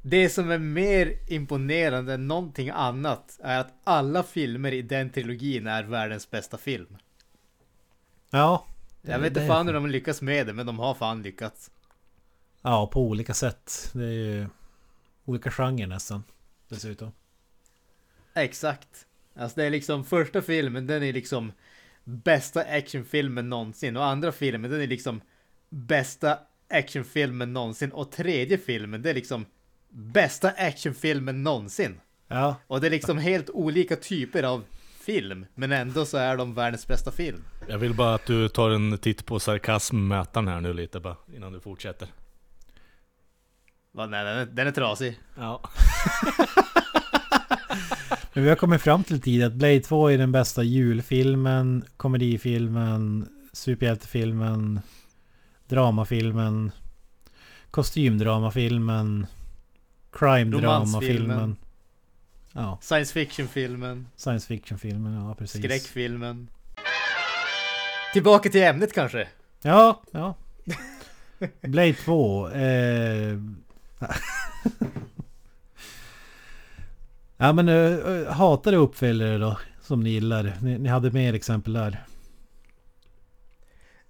det 0.08 0.28
som 0.28 0.50
är 0.50 0.58
mer 0.58 1.18
imponerande 1.26 2.14
än 2.14 2.28
någonting 2.28 2.70
annat 2.70 3.38
är 3.42 3.60
att 3.60 3.74
alla 3.84 4.22
filmer 4.22 4.72
i 4.72 4.82
den 4.82 5.10
trilogin 5.10 5.66
är 5.66 5.82
världens 5.82 6.30
bästa 6.30 6.58
film. 6.58 6.96
Ja. 8.30 8.66
Jag 9.02 9.18
vet 9.18 9.28
inte 9.28 9.46
fan 9.46 9.66
hur 9.66 9.74
de 9.74 9.86
lyckas 9.86 10.22
med 10.22 10.46
det, 10.46 10.52
men 10.52 10.66
de 10.66 10.78
har 10.78 10.94
fan 10.94 11.22
lyckats. 11.22 11.70
Ja, 12.62 12.86
på 12.86 13.00
olika 13.02 13.34
sätt. 13.34 13.90
Det 13.92 14.04
är 14.04 14.10
ju 14.10 14.46
olika 15.24 15.50
genrer 15.50 15.86
nästan. 15.86 16.24
Dessutom. 16.68 17.12
Exakt. 18.34 19.06
Alltså 19.36 19.60
det 19.60 19.66
är 19.66 19.70
liksom 19.70 20.04
första 20.04 20.42
filmen, 20.42 20.86
den 20.86 21.02
är 21.02 21.12
liksom 21.12 21.52
bästa 22.04 22.60
actionfilmen 22.60 23.48
någonsin 23.48 23.96
och 23.96 24.04
andra 24.04 24.32
filmen, 24.32 24.70
den 24.70 24.80
är 24.80 24.86
liksom 24.86 25.20
bästa 25.68 26.38
actionfilmen 26.68 27.52
någonsin 27.52 27.92
och 27.92 28.12
tredje 28.12 28.58
filmen, 28.58 29.02
det 29.02 29.10
är 29.10 29.14
liksom 29.14 29.46
bästa 29.96 30.50
actionfilmen 30.50 31.42
någonsin. 31.42 32.00
Ja, 32.28 32.56
Och 32.66 32.80
det 32.80 32.86
är 32.86 32.90
liksom 32.90 33.18
helt 33.18 33.50
olika 33.50 33.96
typer 33.96 34.42
av 34.42 34.64
film, 35.00 35.46
men 35.54 35.72
ändå 35.72 36.04
så 36.04 36.16
är 36.16 36.36
de 36.36 36.54
världens 36.54 36.86
bästa 36.86 37.10
film. 37.10 37.44
Jag 37.68 37.78
vill 37.78 37.94
bara 37.94 38.14
att 38.14 38.26
du 38.26 38.48
tar 38.48 38.70
en 38.70 38.98
titt 38.98 39.26
på 39.26 39.40
sarkasmmätaren 39.40 40.48
här 40.48 40.60
nu 40.60 40.72
lite 40.72 41.00
bara 41.00 41.16
innan 41.34 41.52
du 41.52 41.60
fortsätter. 41.60 42.08
Va, 43.92 44.06
nej, 44.06 44.24
den 44.24 44.38
är, 44.38 44.46
den 44.46 44.66
är 44.66 44.72
trasig. 44.72 45.20
Ja. 45.36 45.62
men 48.32 48.42
vi 48.42 48.48
har 48.48 48.56
kommit 48.56 48.82
fram 48.82 49.04
till 49.04 49.20
tid 49.20 49.44
att 49.44 49.52
Blade 49.52 49.80
2 49.80 50.08
är 50.10 50.18
den 50.18 50.32
bästa 50.32 50.62
julfilmen, 50.62 51.84
komedifilmen, 51.96 53.28
superhjältefilmen, 53.52 54.80
dramafilmen, 55.68 56.72
kostymdramafilmen, 57.70 59.26
crime-dramafilmen. 60.18 61.56
Ja, 62.52 62.78
Science 62.80 63.12
fiction-filmen, 63.12 64.06
science 64.16 64.46
fiction-filmen, 64.46 65.14
ja 65.14 65.34
precis. 65.34 65.62
skräckfilmen. 65.62 66.48
Tillbaka 68.12 68.48
till 68.48 68.62
ämnet 68.62 68.92
kanske? 68.92 69.28
Ja, 69.62 70.02
ja. 70.10 70.34
Blade 71.60 71.94
2. 71.94 72.48
Eh... 72.48 73.38
ja 77.36 77.52
men 77.52 77.68
uh, 77.68 78.28
hatar 78.28 78.72
du 78.72 78.78
uppföljare 78.78 79.38
då? 79.38 79.58
Som 79.82 80.00
ni 80.00 80.10
gillar? 80.10 80.52
Ni, 80.62 80.78
ni 80.78 80.88
hade 80.88 81.10
mer 81.10 81.34
exempel 81.34 81.72
där. 81.72 82.04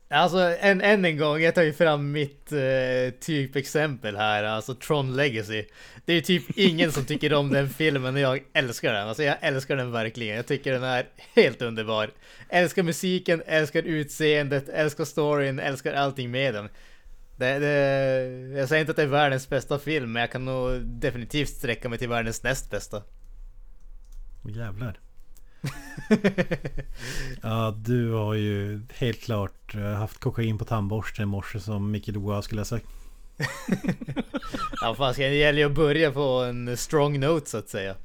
Alltså 0.09 0.39
än, 0.39 0.81
än 0.81 1.05
en 1.05 1.17
gång, 1.17 1.41
jag 1.41 1.55
tar 1.55 1.63
ju 1.63 1.73
fram 1.73 2.13
mitt 2.13 2.53
eh, 2.53 3.19
typexempel 3.21 4.17
här, 4.17 4.45
alltså 4.45 4.75
Tron 4.75 5.17
Legacy. 5.17 5.65
Det 6.05 6.13
är 6.13 6.17
ju 6.17 6.23
typ 6.23 6.59
ingen 6.59 6.93
som 6.93 7.05
tycker 7.05 7.35
om 7.35 7.53
den 7.53 7.69
filmen 7.69 8.15
och 8.15 8.21
jag 8.21 8.43
älskar 8.53 8.93
den. 8.93 9.09
Alltså 9.09 9.23
jag 9.23 9.37
älskar 9.41 9.77
den 9.77 9.93
verkligen. 9.93 10.37
Jag 10.37 10.47
tycker 10.47 10.73
den 10.73 10.83
är 10.83 11.07
helt 11.35 11.63
underbar. 11.63 12.11
Älskar 12.49 12.83
musiken, 12.83 13.43
älskar 13.47 13.83
utseendet, 13.83 14.69
älskar 14.69 15.05
storyn, 15.05 15.59
älskar 15.59 15.95
allting 15.95 16.31
med 16.31 16.55
den. 16.55 16.69
Det, 17.37 17.59
det, 17.59 18.59
jag 18.59 18.69
säger 18.69 18.81
inte 18.81 18.91
att 18.91 18.97
det 18.97 19.03
är 19.03 19.07
världens 19.07 19.49
bästa 19.49 19.79
film, 19.79 20.13
men 20.13 20.21
jag 20.21 20.33
kan 20.33 20.45
nog 20.45 20.81
definitivt 20.81 21.49
sträcka 21.49 21.89
mig 21.89 21.99
till 21.99 22.09
världens 22.09 22.43
näst 22.43 22.71
bästa. 22.71 23.03
Åh, 24.45 24.57
jävlar. 24.57 25.01
Ja, 27.43 27.75
du 27.77 28.13
har 28.13 28.35
ju 28.35 28.81
helt 28.95 29.21
klart 29.21 29.75
eh, 29.75 29.93
haft 29.93 30.21
kokain 30.21 30.59
på 30.59 30.65
tandborsten 30.65 31.23
i 31.23 31.27
morse 31.27 31.61
som 31.61 31.91
Micke 31.91 32.09
Doa 32.09 32.43
skulle 32.43 32.61
ha 32.61 32.65
sagt. 32.67 32.87
Ja, 34.81 34.95
fan, 34.95 35.15
det 35.17 35.35
gäller 35.35 35.59
ju 35.59 35.67
att 35.67 35.73
börja 35.73 36.13
på 36.13 36.23
en 36.23 36.77
strong 36.77 37.21
note 37.21 37.51
så 37.51 37.59
att 37.59 37.69
säga. 37.69 37.95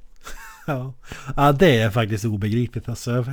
Ja. 0.68 0.94
ja, 1.36 1.52
det 1.52 1.78
är 1.78 1.90
faktiskt 1.90 2.26
obegripligt. 2.26 2.90
Alltså, 2.90 3.12
jag 3.12 3.26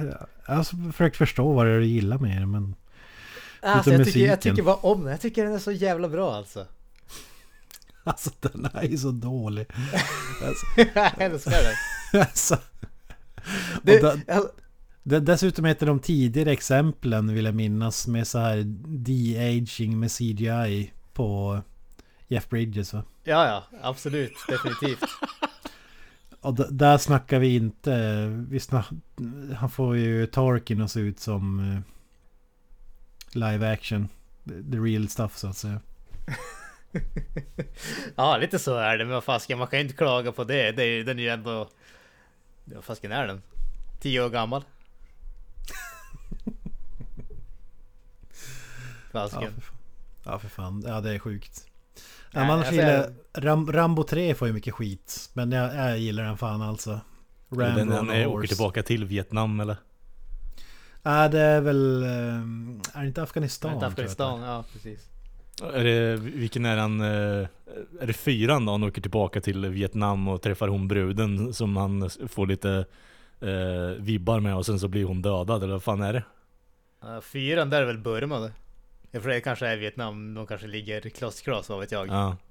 jag 0.46 0.54
har 0.54 0.92
försökt 0.92 1.16
förstå 1.16 1.52
vad 1.52 1.66
det 1.66 1.72
är 1.72 1.78
du 1.78 1.86
gillar 1.86 2.18
med 2.18 2.40
det, 2.40 2.46
men... 2.46 2.74
Alltså, 3.62 3.92
jag, 3.92 4.04
tycker, 4.04 4.20
jag 4.20 4.40
tycker 4.40 4.62
bara 4.62 4.74
om 4.74 5.02
den. 5.02 5.10
Jag 5.10 5.20
tycker 5.20 5.44
den 5.44 5.54
är 5.54 5.58
så 5.58 5.72
jävla 5.72 6.08
bra 6.08 6.34
alltså. 6.34 6.66
Alltså 8.04 8.30
den 8.40 8.68
är 8.74 8.82
ju 8.82 8.98
så 8.98 9.10
dålig. 9.10 9.66
Alltså, 10.42 10.90
jag 10.94 11.20
älskar 11.22 11.62
den. 11.62 12.20
alltså. 12.20 12.58
Det, 13.82 14.00
da- 14.00 14.42
Det, 15.02 15.20
dessutom 15.20 15.64
heter 15.64 15.86
de 15.86 16.00
tidigare 16.00 16.52
exemplen 16.52 17.34
vill 17.34 17.44
jag 17.44 17.54
minnas 17.54 18.06
med 18.06 18.26
så 18.26 18.38
här 18.38 18.56
de-aging 18.86 19.96
med 19.96 20.10
CGI 20.10 20.92
på 21.12 21.60
Jeff 22.28 22.48
Bridges 22.48 22.92
va? 22.94 23.02
ja, 23.24 23.46
ja, 23.46 23.78
absolut, 23.82 24.32
definitivt. 24.48 25.04
Och 26.40 26.54
där 26.54 26.98
snackar 26.98 27.38
vi 27.38 27.54
inte... 27.56 28.26
Vi 28.48 28.60
snack, 28.60 28.88
han 29.56 29.70
får 29.70 29.96
ju 29.96 30.26
Tarkin 30.26 30.82
att 30.82 30.90
se 30.90 31.00
ut 31.00 31.20
som 31.20 31.72
eh, 31.72 31.80
live 33.32 33.72
action. 33.72 34.08
The, 34.44 34.70
the 34.72 34.78
real 34.78 35.08
stuff 35.08 35.36
så 35.36 35.46
att 35.46 35.56
säga. 35.56 35.80
ja, 38.16 38.36
lite 38.36 38.58
så 38.58 38.76
är 38.76 38.98
det. 38.98 39.04
Men 39.04 39.14
vad 39.14 39.24
fasken, 39.24 39.58
man 39.58 39.66
kan 39.66 39.78
ju 39.78 39.82
inte 39.82 39.96
klaga 39.96 40.32
på 40.32 40.44
det. 40.44 40.72
det 40.72 40.82
är, 40.84 41.04
den 41.04 41.18
är 41.18 41.22
ju 41.22 41.28
ändå... 41.28 41.68
Vad 42.74 42.84
fasken 42.84 43.12
är 43.12 43.26
den? 43.26 43.42
Tio 44.00 44.24
år 44.24 44.30
gammal? 44.30 44.64
Ja, 49.12 49.28
Fasken. 49.28 49.54
för 49.54 49.60
fan. 49.60 49.76
Ja, 50.24 50.38
för 50.38 50.48
fan. 50.48 50.84
Ja, 50.86 51.00
det 51.00 51.14
är 51.14 51.18
sjukt. 51.18 51.66
Ja, 51.94 52.00
Nej, 52.32 52.46
man 52.46 52.58
alltså, 52.58 52.74
gillar, 52.74 52.92
jag- 53.34 53.44
Ram, 53.44 53.72
Rambo 53.72 54.02
3 54.02 54.34
får 54.34 54.48
ju 54.48 54.54
mycket 54.54 54.74
skit. 54.74 55.30
Men 55.32 55.52
jag, 55.52 55.74
jag 55.74 55.98
gillar 55.98 56.24
den 56.24 56.38
fan 56.38 56.62
alltså. 56.62 57.00
den, 57.48 57.60
Rambo 57.60 57.78
den 57.78 57.98
on 57.98 58.10
är, 58.10 58.26
åker 58.26 58.48
tillbaka 58.48 58.82
till 58.82 59.04
Vietnam 59.04 59.60
eller? 59.60 59.76
Ja, 61.02 61.28
det 61.28 61.40
är 61.40 61.60
väl... 61.60 62.02
ehm, 62.04 62.80
Är 62.94 63.00
det 63.02 63.08
inte 63.08 63.22
Afghanistan? 63.22 63.70
Inte 63.72 63.80
tror 63.80 63.90
jag 63.90 63.92
Afghanistan, 63.92 64.40
ja 64.40 64.64
precis. 64.72 65.08
Är 65.62 65.84
det, 65.84 66.16
vilken 66.16 66.64
är 66.64 66.76
han? 66.76 67.00
eh, 67.00 67.46
Är 68.00 68.06
det 68.06 68.12
fyran 68.12 68.66
då 68.66 68.72
han 68.72 68.82
åker 68.82 69.02
tillbaka 69.02 69.40
till 69.40 69.66
Vietnam 69.66 70.28
och 70.28 70.42
träffar 70.42 70.68
hon 70.68 70.88
bruden 70.88 71.54
som 71.54 71.76
han 71.76 72.10
får 72.28 72.46
lite 72.46 72.84
eh, 73.40 74.02
vibbar 74.02 74.40
med 74.40 74.56
och 74.56 74.66
sen 74.66 74.80
så 74.80 74.88
blir 74.88 75.04
hon 75.04 75.22
dödad 75.22 75.62
eller 75.62 75.72
vad 75.72 75.82
fan 75.82 76.02
är 76.02 76.12
det? 76.12 76.22
Fyran 77.22 77.70
där 77.70 77.82
är 77.82 77.86
väl 77.86 77.98
Burma 77.98 78.38
det? 78.38 78.52
Jag 79.10 79.22
tror 79.22 79.32
det 79.32 79.40
kanske 79.40 79.66
är 79.66 79.76
Vietnam, 79.76 80.34
de 80.34 80.46
kanske 80.46 80.66
ligger 80.66 81.00
kloss 81.42 81.68
vad 81.68 81.80
vet 81.80 81.92
jag. 81.92 82.08
Ja. 82.08 82.36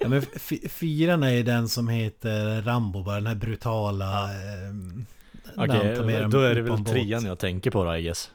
Ja, 0.00 0.08
men 0.08 0.22
fyran 0.68 1.22
är 1.22 1.30
ju 1.30 1.42
den 1.42 1.68
som 1.68 1.88
heter 1.88 2.62
Rambo, 2.62 3.02
bara 3.02 3.14
den 3.14 3.26
här 3.26 3.34
brutala... 3.34 4.26
när 4.26 5.68
han 5.68 5.70
Okej, 5.70 6.20
dem 6.20 6.30
då 6.30 6.40
är 6.40 6.54
det 6.54 6.62
väl 6.62 6.84
trean 6.84 7.24
jag 7.24 7.38
tänker 7.38 7.70
på 7.70 7.84
då 7.84 7.96
I 7.96 8.02
guess. 8.02 8.30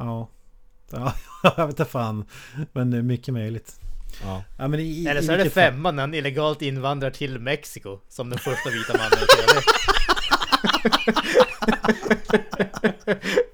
Ja. 0.00 0.28
ja, 0.90 1.14
jag 1.56 1.66
vet 1.66 1.78
inte 1.78 1.84
fan. 1.84 2.24
Men 2.72 2.90
det 2.90 2.98
är 2.98 3.02
mycket 3.02 3.34
möjligt. 3.34 3.80
Ja. 4.22 4.44
Ja, 4.58 4.68
men 4.68 4.80
i, 4.80 5.06
Eller 5.06 5.22
så 5.22 5.32
är 5.32 5.38
det 5.38 5.50
femman 5.50 5.96
när 5.96 6.02
han 6.02 6.14
illegalt 6.14 6.62
invandrar 6.62 7.10
till 7.10 7.38
Mexiko 7.38 7.98
som 8.08 8.30
den 8.30 8.38
första 8.38 8.70
vita 8.70 8.92
mannen 8.92 9.18
i 9.22 9.26
TV. 9.36 9.60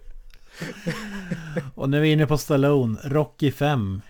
Och 1.75 1.95
vi 1.95 1.99
är 1.99 2.05
inne 2.05 2.27
på 2.27 2.39
Stallone, 2.39 2.99
Rocky 3.05 3.53
5. 3.53 4.03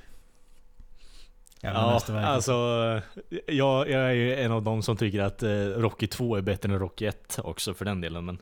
Jävla 1.62 2.00
Ja, 2.08 2.20
alltså 2.26 2.52
jag, 3.46 3.90
jag 3.90 4.00
är 4.00 4.12
ju 4.12 4.34
en 4.34 4.52
av 4.52 4.62
dem 4.62 4.82
som 4.82 4.96
tycker 4.96 5.20
att 5.20 5.42
eh, 5.42 5.50
Rocky 5.50 6.06
2 6.06 6.36
är 6.36 6.42
bättre 6.42 6.72
än 6.72 6.78
Rocky 6.78 7.06
1 7.06 7.38
också 7.42 7.74
för 7.74 7.84
den 7.84 8.00
delen 8.00 8.24
men 8.24 8.38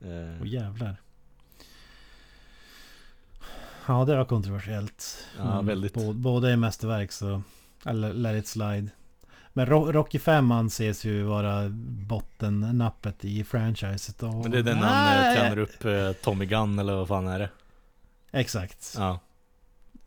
eh, 0.00 0.40
Åh 0.40 0.48
jävlar. 0.48 0.96
Ja, 3.88 4.04
det 4.04 4.16
var 4.16 4.24
kontroversiellt. 4.24 5.26
Ja, 5.38 5.60
väldigt. 5.62 5.94
Bå- 5.94 6.12
Båda 6.12 6.50
är 6.50 6.56
mästerverk 6.56 7.12
så... 7.12 7.42
Eller 7.84 8.12
let 8.12 8.36
it 8.38 8.46
slide. 8.48 8.88
Men 9.52 9.66
Ro- 9.66 9.92
Rocky 9.92 10.18
5 10.18 10.52
anses 10.52 11.04
ju 11.04 11.22
vara 11.22 11.68
bottennappet 12.08 13.24
i 13.24 13.44
franchiset. 13.44 14.22
Och... 14.22 14.34
Men 14.34 14.50
det 14.50 14.58
är 14.58 14.62
den 14.62 14.78
han 14.78 15.16
eh, 15.16 15.22
Nej! 15.22 15.36
tränar 15.36 15.58
upp 15.58 15.84
eh, 15.84 16.12
Tommy 16.12 16.46
Gunn 16.46 16.78
eller 16.78 16.94
vad 16.94 17.08
fan 17.08 17.26
är 17.28 17.38
det? 17.38 17.50
Exakt. 18.32 18.94
Ja. 18.98 19.20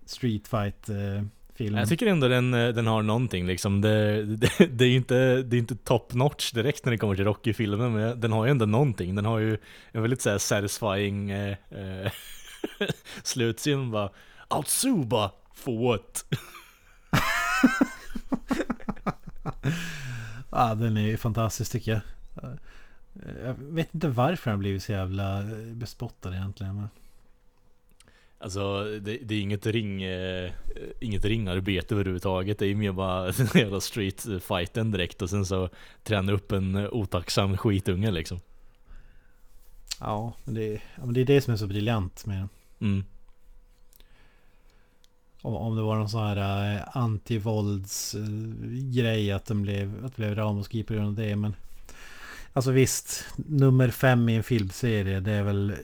Street 0.05 0.47
fight 0.47 0.89
eh, 0.89 1.23
film. 1.55 1.77
Jag 1.77 1.89
tycker 1.89 2.05
ändå 2.07 2.27
den, 2.27 2.53
eh, 2.53 2.67
den 2.69 2.87
har 2.87 3.01
någonting 3.01 3.47
liksom. 3.47 3.81
Det, 3.81 4.23
det, 4.35 4.51
det 4.71 4.85
är 4.85 4.89
ju 4.89 4.95
inte, 4.95 5.41
det 5.41 5.55
är 5.55 5.59
inte 5.59 5.75
top 5.75 6.13
notch 6.13 6.51
direkt 6.51 6.85
när 6.85 6.91
det 6.91 6.97
kommer 6.97 7.15
till 7.15 7.25
Rocky-filmen, 7.25 7.93
men 7.93 8.19
den 8.19 8.31
har 8.31 8.45
ju 8.45 8.51
ändå 8.51 8.65
någonting. 8.65 9.15
Den 9.15 9.25
har 9.25 9.39
ju 9.39 9.57
en 9.91 10.01
väldigt 10.01 10.21
så 10.21 10.29
här 10.29 10.37
satisfying 10.37 11.29
eh, 11.31 11.55
eh, 12.79 12.87
slutscen 13.23 13.91
bara 13.91 14.09
Outsuba 14.49 15.31
for 15.53 15.89
what? 15.89 16.25
Ja, 20.51 20.75
den 20.75 20.97
är 20.97 21.07
ju 21.07 21.17
fantastisk 21.17 21.71
tycker 21.71 21.91
jag. 21.91 22.01
Jag 23.45 23.55
vet 23.59 23.93
inte 23.93 24.07
varför 24.07 24.51
han 24.51 24.59
blivit 24.59 24.83
så 24.83 24.91
jävla 24.91 25.39
eh, 25.39 25.73
bespottad 25.73 26.35
egentligen. 26.35 26.75
Men... 26.75 26.89
Alltså 28.37 28.83
det, 28.83 29.17
det 29.17 29.35
är 29.35 29.41
inget 29.41 29.65
ring, 29.65 30.03
eh, 30.03 30.51
inget 30.99 31.25
ringarbete 31.25 31.95
överhuvudtaget. 31.95 32.59
Det 32.59 32.65
är 32.65 32.75
mer 32.75 32.91
bara 32.91 33.31
den 33.31 33.47
jävla 33.53 33.81
street 33.81 34.27
fighten 34.41 34.91
direkt 34.91 35.21
och 35.21 35.29
sen 35.29 35.45
så 35.45 35.69
träna 36.03 36.31
upp 36.31 36.51
en 36.51 36.87
otacksam 36.91 37.57
skitunge 37.57 38.11
liksom. 38.11 38.39
Ja, 39.99 40.33
men 40.43 40.53
det, 40.55 40.63
är- 40.73 40.83
ja, 40.95 41.05
men 41.05 41.13
det 41.13 41.21
är 41.21 41.25
det 41.25 41.41
som 41.41 41.53
är 41.53 41.57
så 41.57 41.67
briljant 41.67 42.25
med 42.25 42.37
den. 42.37 42.49
Mm. 42.79 43.03
Om, 45.41 45.55
om 45.55 45.75
det 45.75 45.81
var 45.81 45.95
någon 45.97 46.09
sån 46.09 46.27
här 46.27 46.75
eh, 46.75 46.83
grej 48.91 49.31
att, 49.31 49.45
den 49.45 49.61
blev, 49.61 50.05
att 50.05 50.15
det 50.15 50.21
blev 50.21 50.35
ramaskri 50.35 50.83
på 50.83 50.93
grund 50.93 51.07
av 51.07 51.13
det. 51.15 51.35
Men 51.35 51.55
alltså 52.53 52.71
visst, 52.71 53.25
nummer 53.35 53.89
fem 53.89 54.29
i 54.29 54.35
en 54.35 54.43
filmserie 54.43 55.19
det 55.19 55.31
är 55.31 55.43
väl 55.43 55.69
eh, 55.69 55.75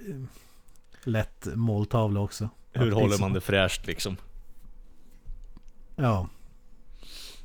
lätt 1.04 1.48
måltavla 1.56 2.20
också. 2.20 2.50
Hur 2.72 2.88
Att 2.88 2.94
håller 2.94 3.08
liksom- 3.08 3.22
man 3.22 3.34
det 3.34 3.42
fräscht 3.42 3.88
liksom? 3.88 4.18
Ja. 5.96 6.28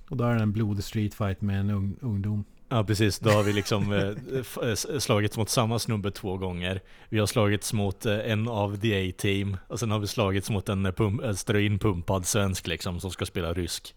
Och 0.08 0.16
då 0.16 0.24
är 0.24 0.34
det 0.34 0.42
en 0.42 0.52
blodig 0.52 0.84
streetfight 0.84 1.40
med 1.40 1.60
en 1.60 1.70
ung, 1.70 1.96
ungdom. 2.00 2.44
Ja 2.72 2.84
precis, 2.84 3.18
då 3.18 3.30
har 3.30 3.42
vi 3.42 3.52
liksom 3.52 3.92
eh, 3.92 4.68
eh, 4.68 4.74
slagits 4.98 5.36
mot 5.36 5.48
samma 5.48 5.78
snubbe 5.78 6.10
två 6.10 6.36
gånger. 6.36 6.80
Vi 7.08 7.18
har 7.18 7.26
slagits 7.26 7.72
mot 7.72 8.06
eh, 8.06 8.18
en 8.18 8.48
av 8.48 8.76
the 8.76 9.08
A-team 9.08 9.56
och 9.68 9.80
sen 9.80 9.90
har 9.90 9.98
vi 9.98 10.06
slagits 10.06 10.50
mot 10.50 10.68
en 10.68 10.92
pump, 10.92 11.22
eh, 11.22 11.34
steroinpumpad 11.34 12.26
svensk 12.26 12.66
liksom 12.66 13.00
som 13.00 13.10
ska 13.10 13.26
spela 13.26 13.52
rysk. 13.52 13.94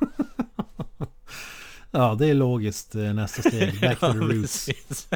Ja, 1.90 2.14
det 2.14 2.26
är 2.26 2.34
logiskt 2.34 2.94
eh, 2.94 3.14
nästa 3.14 3.42
steg. 3.42 3.80
Back 3.80 4.00
to 4.00 4.12
the 4.12 4.18
roots. 4.18 4.68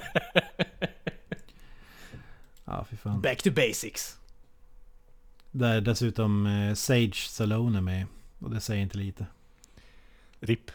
Ja, 2.65 2.87
fy 2.91 2.97
fan. 2.97 3.21
Back 3.21 3.43
to 3.43 3.51
basics. 3.51 4.17
Där 5.51 5.81
dessutom 5.81 6.47
eh, 6.47 6.75
Sage 6.75 7.15
Stallone 7.29 7.79
är 7.79 7.83
med. 7.83 8.07
Och 8.39 8.51
det 8.51 8.61
säger 8.61 8.83
inte 8.83 8.99
lite. 8.99 9.27
RIP. 10.41 10.71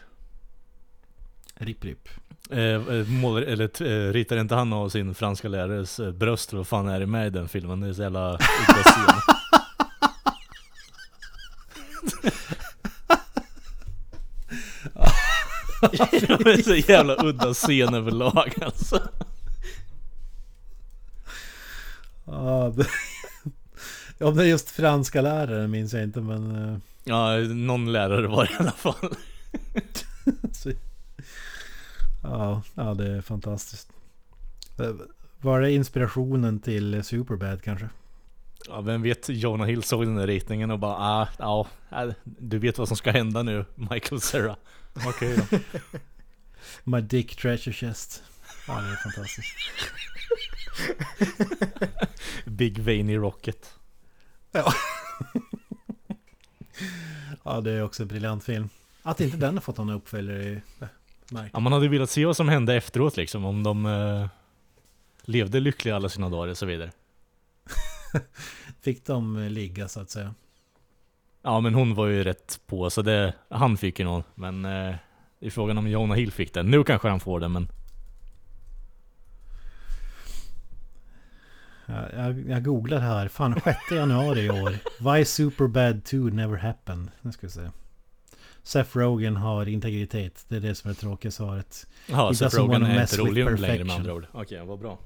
Ripp 1.58 1.84
ripp. 1.84 2.08
Eh, 2.50 2.58
eh, 2.58 3.06
mål, 3.08 3.42
eller 3.42 3.82
eh, 3.82 4.12
ritar 4.12 4.36
inte 4.36 4.54
han 4.54 4.72
av 4.72 4.88
sin 4.88 5.14
franska 5.14 5.48
lärares 5.48 6.00
eh, 6.00 6.12
bröst? 6.12 6.52
Vad 6.52 6.66
fan 6.66 6.88
är 6.88 7.00
det 7.00 7.06
med 7.06 7.26
i 7.26 7.30
den 7.30 7.48
filmen? 7.48 7.80
Det 7.80 7.88
är 7.88 7.92
så 7.92 8.02
jävla 8.02 8.32
udda 8.34 8.82
scen. 8.84 9.20
det 16.44 16.52
är 16.52 16.62
så 16.62 16.74
jävla 16.92 17.16
udda 17.24 17.54
scen 17.54 17.94
överlag 17.94 18.54
alltså. 18.60 19.00
Ja, 22.30 22.72
det... 22.76 22.86
Om 24.24 24.36
det 24.36 24.42
är 24.42 24.46
just 24.46 24.70
franska 24.70 25.20
läraren 25.20 25.70
minns 25.70 25.92
jag 25.92 26.02
inte 26.02 26.20
men... 26.20 26.56
eh, 26.72 26.78
Ja, 27.04 27.36
någon 27.38 27.92
lärare 27.92 28.26
var 28.26 28.44
det 28.44 28.50
i 28.52 28.56
alla 28.58 28.70
fall. 28.72 28.94
Ja, 32.30 32.62
ja, 32.74 32.94
det 32.94 33.12
är 33.16 33.20
fantastiskt. 33.20 33.92
Eh, 34.80 34.94
Var 35.40 35.60
det 35.60 35.72
inspirationen 35.72 36.60
till 36.60 37.04
Superbad 37.04 37.62
kanske? 37.62 37.88
Ja, 38.68 38.80
vem 38.80 39.02
vet, 39.02 39.28
Jonah 39.28 39.66
Hill 39.66 39.82
såg 39.82 40.04
den 40.06 40.16
där 40.16 40.26
ritningen 40.26 40.70
och 40.70 40.78
bara 40.78 40.94
ah, 40.96 41.28
ja, 41.38 41.68
ah, 41.88 42.06
du 42.24 42.58
vet 42.58 42.78
vad 42.78 42.88
som 42.88 42.96
ska 42.96 43.10
hända 43.10 43.42
nu, 43.42 43.64
Michael 43.74 44.20
Cera. 44.20 44.56
Okej 45.06 45.36
då. 45.50 45.58
My 46.84 47.00
Dick 47.00 47.36
Treasure 47.36 47.72
Chest. 47.72 48.22
Ja, 48.68 48.80
det 48.80 48.88
är 48.88 48.96
fantastiskt. 48.96 49.54
Big 52.44 52.78
Veiny 52.78 53.16
Rocket. 53.16 53.74
Ja, 57.44 57.60
det 57.60 57.70
är 57.72 57.82
också 57.82 58.02
en 58.02 58.08
briljant 58.08 58.44
film. 58.44 58.68
Att 59.02 59.20
inte 59.20 59.36
den 59.36 59.54
har 59.54 59.60
fått 59.60 59.78
någon 59.78 59.90
uppföljare 59.90 60.62
Ja, 61.52 61.60
man 61.60 61.72
hade 61.72 61.88
velat 61.88 62.10
se 62.10 62.26
vad 62.26 62.36
som 62.36 62.48
hände 62.48 62.74
efteråt 62.74 63.16
liksom, 63.16 63.44
om 63.44 63.62
de 63.62 63.86
eh, 63.86 64.28
levde 65.22 65.60
lyckliga 65.60 65.96
alla 65.96 66.08
sina 66.08 66.28
dagar 66.28 66.50
och 66.50 66.58
så 66.58 66.66
vidare. 66.66 66.90
Fick 68.80 69.06
de 69.06 69.36
eh, 69.36 69.50
ligga 69.50 69.88
så 69.88 70.00
att 70.00 70.10
säga. 70.10 70.34
Ja, 71.42 71.60
men 71.60 71.74
hon 71.74 71.94
var 71.94 72.06
ju 72.06 72.24
rätt 72.24 72.60
på, 72.66 72.90
så 72.90 73.02
det, 73.02 73.34
han 73.48 73.76
fick 73.76 73.98
ju 73.98 74.04
någon. 74.04 74.22
Men 74.34 74.64
eh, 74.64 74.94
det 75.40 75.46
är 75.46 75.50
frågan 75.50 75.78
om 75.78 75.88
Jonah 75.88 76.16
Hill 76.16 76.32
fick 76.32 76.54
den. 76.54 76.66
Nu 76.66 76.84
kanske 76.84 77.08
han 77.08 77.20
får 77.20 77.40
den, 77.40 77.52
men 77.52 77.68
Jag, 81.88 82.14
jag, 82.14 82.48
jag 82.48 82.64
googlar 82.64 83.00
här. 83.00 83.28
Fan, 83.28 83.60
6 83.64 83.78
januari 83.90 84.40
i 84.40 84.50
år. 84.50 84.78
Why 85.00 85.24
Superbad 85.24 86.04
2 86.04 86.16
never 86.16 86.56
happened. 86.56 87.10
Nu 87.22 87.32
ska 87.32 87.46
vi 87.46 87.50
se. 87.50 87.70
Seth 88.68 88.96
Rogen 88.98 89.36
har 89.36 89.68
integritet. 89.68 90.44
Det 90.48 90.56
är 90.56 90.60
det 90.60 90.74
som 90.74 90.90
är 90.90 90.94
det 90.94 91.00
tråkiga 91.00 91.32
svaret. 91.32 91.86
ja, 92.06 92.32
frågan 92.34 92.68
wanna 92.68 92.94
är 92.94 93.00
inte 93.00 93.16
rolig 93.16 93.60
längre 93.60 93.84
med 93.84 93.96
andra 93.96 94.14
ord. 94.14 94.26
Okej, 94.32 94.64
vad 94.66 94.78
bra. 94.78 94.98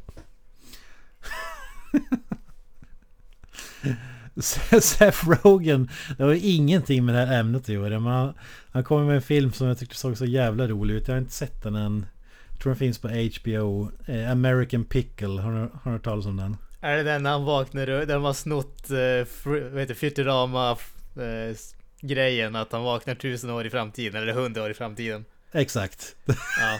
Seth 4.81 5.29
Rogen, 5.29 5.91
det 6.19 6.23
har 6.23 6.39
ingenting 6.43 7.05
med 7.05 7.15
det 7.15 7.27
här 7.27 7.41
ämnet 7.41 7.63
att 7.63 7.69
göra. 7.69 8.01
Men 8.01 8.13
han, 8.13 8.35
han 8.71 8.85
kommer 8.85 9.05
med 9.05 9.17
en 9.17 9.23
film 9.23 9.53
som 9.53 9.67
jag 9.67 9.79
tyckte 9.79 9.97
såg 9.97 10.17
så 10.19 10.25
jävla 10.25 10.69
rolig 10.69 10.95
ut. 10.95 11.09
Jag 11.09 11.15
har 11.15 11.21
inte 11.21 11.33
sett 11.33 11.63
den 11.63 11.75
än. 11.75 12.07
Jag 12.51 12.59
tror 12.61 12.71
den 12.71 12.79
finns 12.79 12.99
på 12.99 13.09
HBO. 13.09 13.89
Eh, 14.07 14.31
American 14.31 14.85
Pickle, 14.85 15.41
har 15.41 15.53
du, 15.53 15.59
har 15.59 15.81
du 15.85 15.91
hört 15.91 16.05
talas 16.05 16.27
om 16.27 16.37
den? 16.37 16.57
Är 16.81 16.97
det 16.97 17.03
den 17.03 17.23
när 17.23 17.31
han 17.31 17.45
vaknar 17.45 17.89
upp, 17.89 18.09
den 18.09 18.23
var 18.23 18.33
snott, 18.33 18.91
uh, 18.91 18.97
fr- 19.25 19.71
vad 19.71 19.81
heter 19.81 19.95
Futurama 19.95 20.73
uh, 20.73 21.57
grejen 22.03 22.57
att 22.57 22.73
han 22.73 22.83
vaknar 22.83 23.15
tusen 23.15 23.51
år 23.51 23.67
i 23.67 23.71
framtiden 23.71 24.23
eller 24.23 24.33
hundra 24.33 24.63
år 24.63 24.71
i 24.71 24.75
framtiden. 24.75 25.25
Exakt. 25.53 26.17
Ja. 26.61 26.79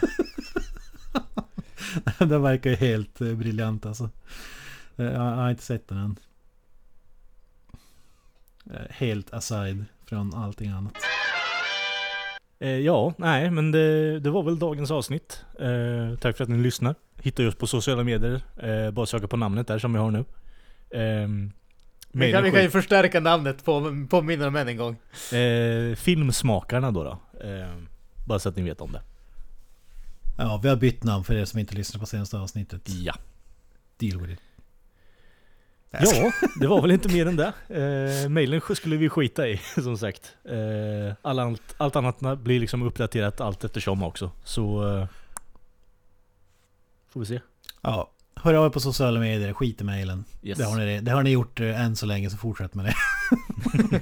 den 2.25 2.41
verkar 2.41 2.69
ju 2.69 2.75
helt 2.75 3.21
eh, 3.21 3.33
briljant 3.33 3.85
alltså. 3.85 4.09
Eh, 4.97 5.05
Jag, 5.05 5.19
har 5.19 5.49
inte 5.49 5.63
sett 5.63 5.87
den 5.87 5.97
än. 5.97 6.15
Eh, 8.73 8.81
Helt 8.89 9.33
aside 9.33 9.85
från 10.05 10.33
allting 10.33 10.69
annat. 10.69 10.93
Ja, 12.83 13.13
nej, 13.17 13.51
men 13.51 13.71
det, 13.71 14.19
det 14.19 14.29
var 14.29 14.43
väl 14.43 14.59
dagens 14.59 14.91
avsnitt. 14.91 15.43
Eh, 15.59 16.17
tack 16.19 16.37
för 16.37 16.43
att 16.43 16.49
ni 16.49 16.57
lyssnar. 16.57 16.95
Hittar 17.21 17.47
oss 17.47 17.55
på 17.55 17.67
sociala 17.67 18.03
medier. 18.03 18.41
Eh, 18.57 18.91
bara 18.91 19.05
söka 19.05 19.27
på 19.27 19.37
namnet 19.37 19.67
där 19.67 19.79
som 19.79 19.93
vi 19.93 19.99
har 19.99 20.11
nu. 20.11 20.25
Eh, 20.89 21.27
Vi 22.15 22.31
kan, 22.31 22.43
vi 22.43 22.51
kan 22.51 22.61
ju 22.61 22.69
förstärka 22.69 23.19
namnet 23.19 23.65
på, 23.65 24.05
påminna 24.09 24.47
om 24.47 24.55
än 24.55 24.67
en 24.67 24.77
gång. 24.77 24.97
eh, 25.39 25.95
filmsmakarna 25.95 26.91
då. 26.91 27.03
då. 27.03 27.11
Eh, 27.47 27.67
bara 28.27 28.39
så 28.39 28.49
att 28.49 28.55
ni 28.55 28.63
vet 28.63 28.81
om 28.81 28.91
det. 28.91 29.01
Ja, 30.37 30.59
vi 30.63 30.69
har 30.69 30.75
bytt 30.75 31.03
namn 31.03 31.23
för 31.23 31.35
er 31.35 31.45
som 31.45 31.59
inte 31.59 31.75
lyssnade 31.75 31.99
på 31.99 32.05
senaste 32.05 32.37
avsnittet. 32.37 32.81
Ja. 32.89 33.13
Deal 33.97 34.21
with 34.21 34.33
it. 34.33 34.39
Ja, 35.91 36.31
det 36.59 36.67
var 36.67 36.81
väl 36.81 36.91
inte 36.91 37.09
mer 37.13 37.25
än 37.25 37.35
det. 37.35 37.53
Eh, 38.23 38.29
mailen 38.29 38.61
skulle 38.75 38.97
vi 38.97 39.09
skita 39.09 39.47
i, 39.47 39.57
som 39.83 39.97
sagt. 39.97 40.35
Eh, 40.43 41.15
all, 41.21 41.39
allt, 41.39 41.75
allt 41.77 41.95
annat 41.95 42.39
blir 42.39 42.59
liksom 42.59 42.81
uppdaterat 42.83 43.41
allt 43.41 43.63
eftersom 43.63 44.03
också. 44.03 44.31
Så... 44.43 44.97
Eh, 44.97 45.07
får 47.09 47.19
vi 47.19 47.25
se. 47.25 47.39
Ja, 47.81 48.11
hör 48.35 48.53
av 48.53 48.65
er 48.65 48.69
på 48.69 48.79
sociala 48.79 49.19
medier, 49.19 49.53
skit 49.53 49.81
i 49.81 49.83
mejlen. 49.83 50.25
Yes. 50.43 50.57
Det, 50.57 50.65
har 50.65 50.77
ni, 50.77 50.99
det 51.01 51.11
har 51.11 51.23
ni 51.23 51.29
gjort 51.29 51.59
eh, 51.59 51.81
än 51.81 51.95
så 51.95 52.05
länge, 52.05 52.29
så 52.29 52.37
fortsätt 52.37 52.73
med 52.73 52.85
det. 52.85 52.95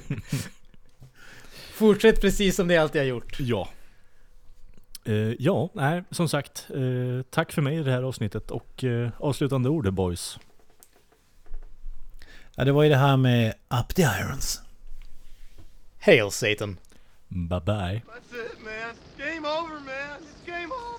Fortsätt 1.74 2.20
precis 2.20 2.56
som 2.56 2.66
ni 2.66 2.76
alltid 2.76 3.00
har 3.00 3.06
gjort. 3.06 3.40
Ja. 3.40 3.68
Eh, 5.04 5.14
ja, 5.38 5.70
nej, 5.74 6.04
som 6.10 6.28
sagt. 6.28 6.66
Eh, 6.70 7.22
tack 7.30 7.52
för 7.52 7.62
mig 7.62 7.76
i 7.76 7.82
det 7.82 7.90
här 7.90 8.02
avsnittet 8.02 8.50
och 8.50 8.84
eh, 8.84 9.10
avslutande 9.18 9.68
ord 9.68 9.92
boys. 9.92 10.38
Ja, 12.56 12.64
det 12.64 12.72
var 12.72 12.82
ju 12.82 12.88
det 12.88 12.96
här 12.96 13.16
med 13.16 13.54
Up 13.80 13.94
the 13.94 14.02
Irons. 14.02 14.60
Hail 16.00 16.30
Satan. 16.30 16.78
Bye 17.28 17.60
bye. 17.60 18.02
That's 18.06 18.34
it, 18.46 18.58
man. 18.64 18.96
Game 19.18 19.48
over, 19.48 19.80
man. 19.80 20.91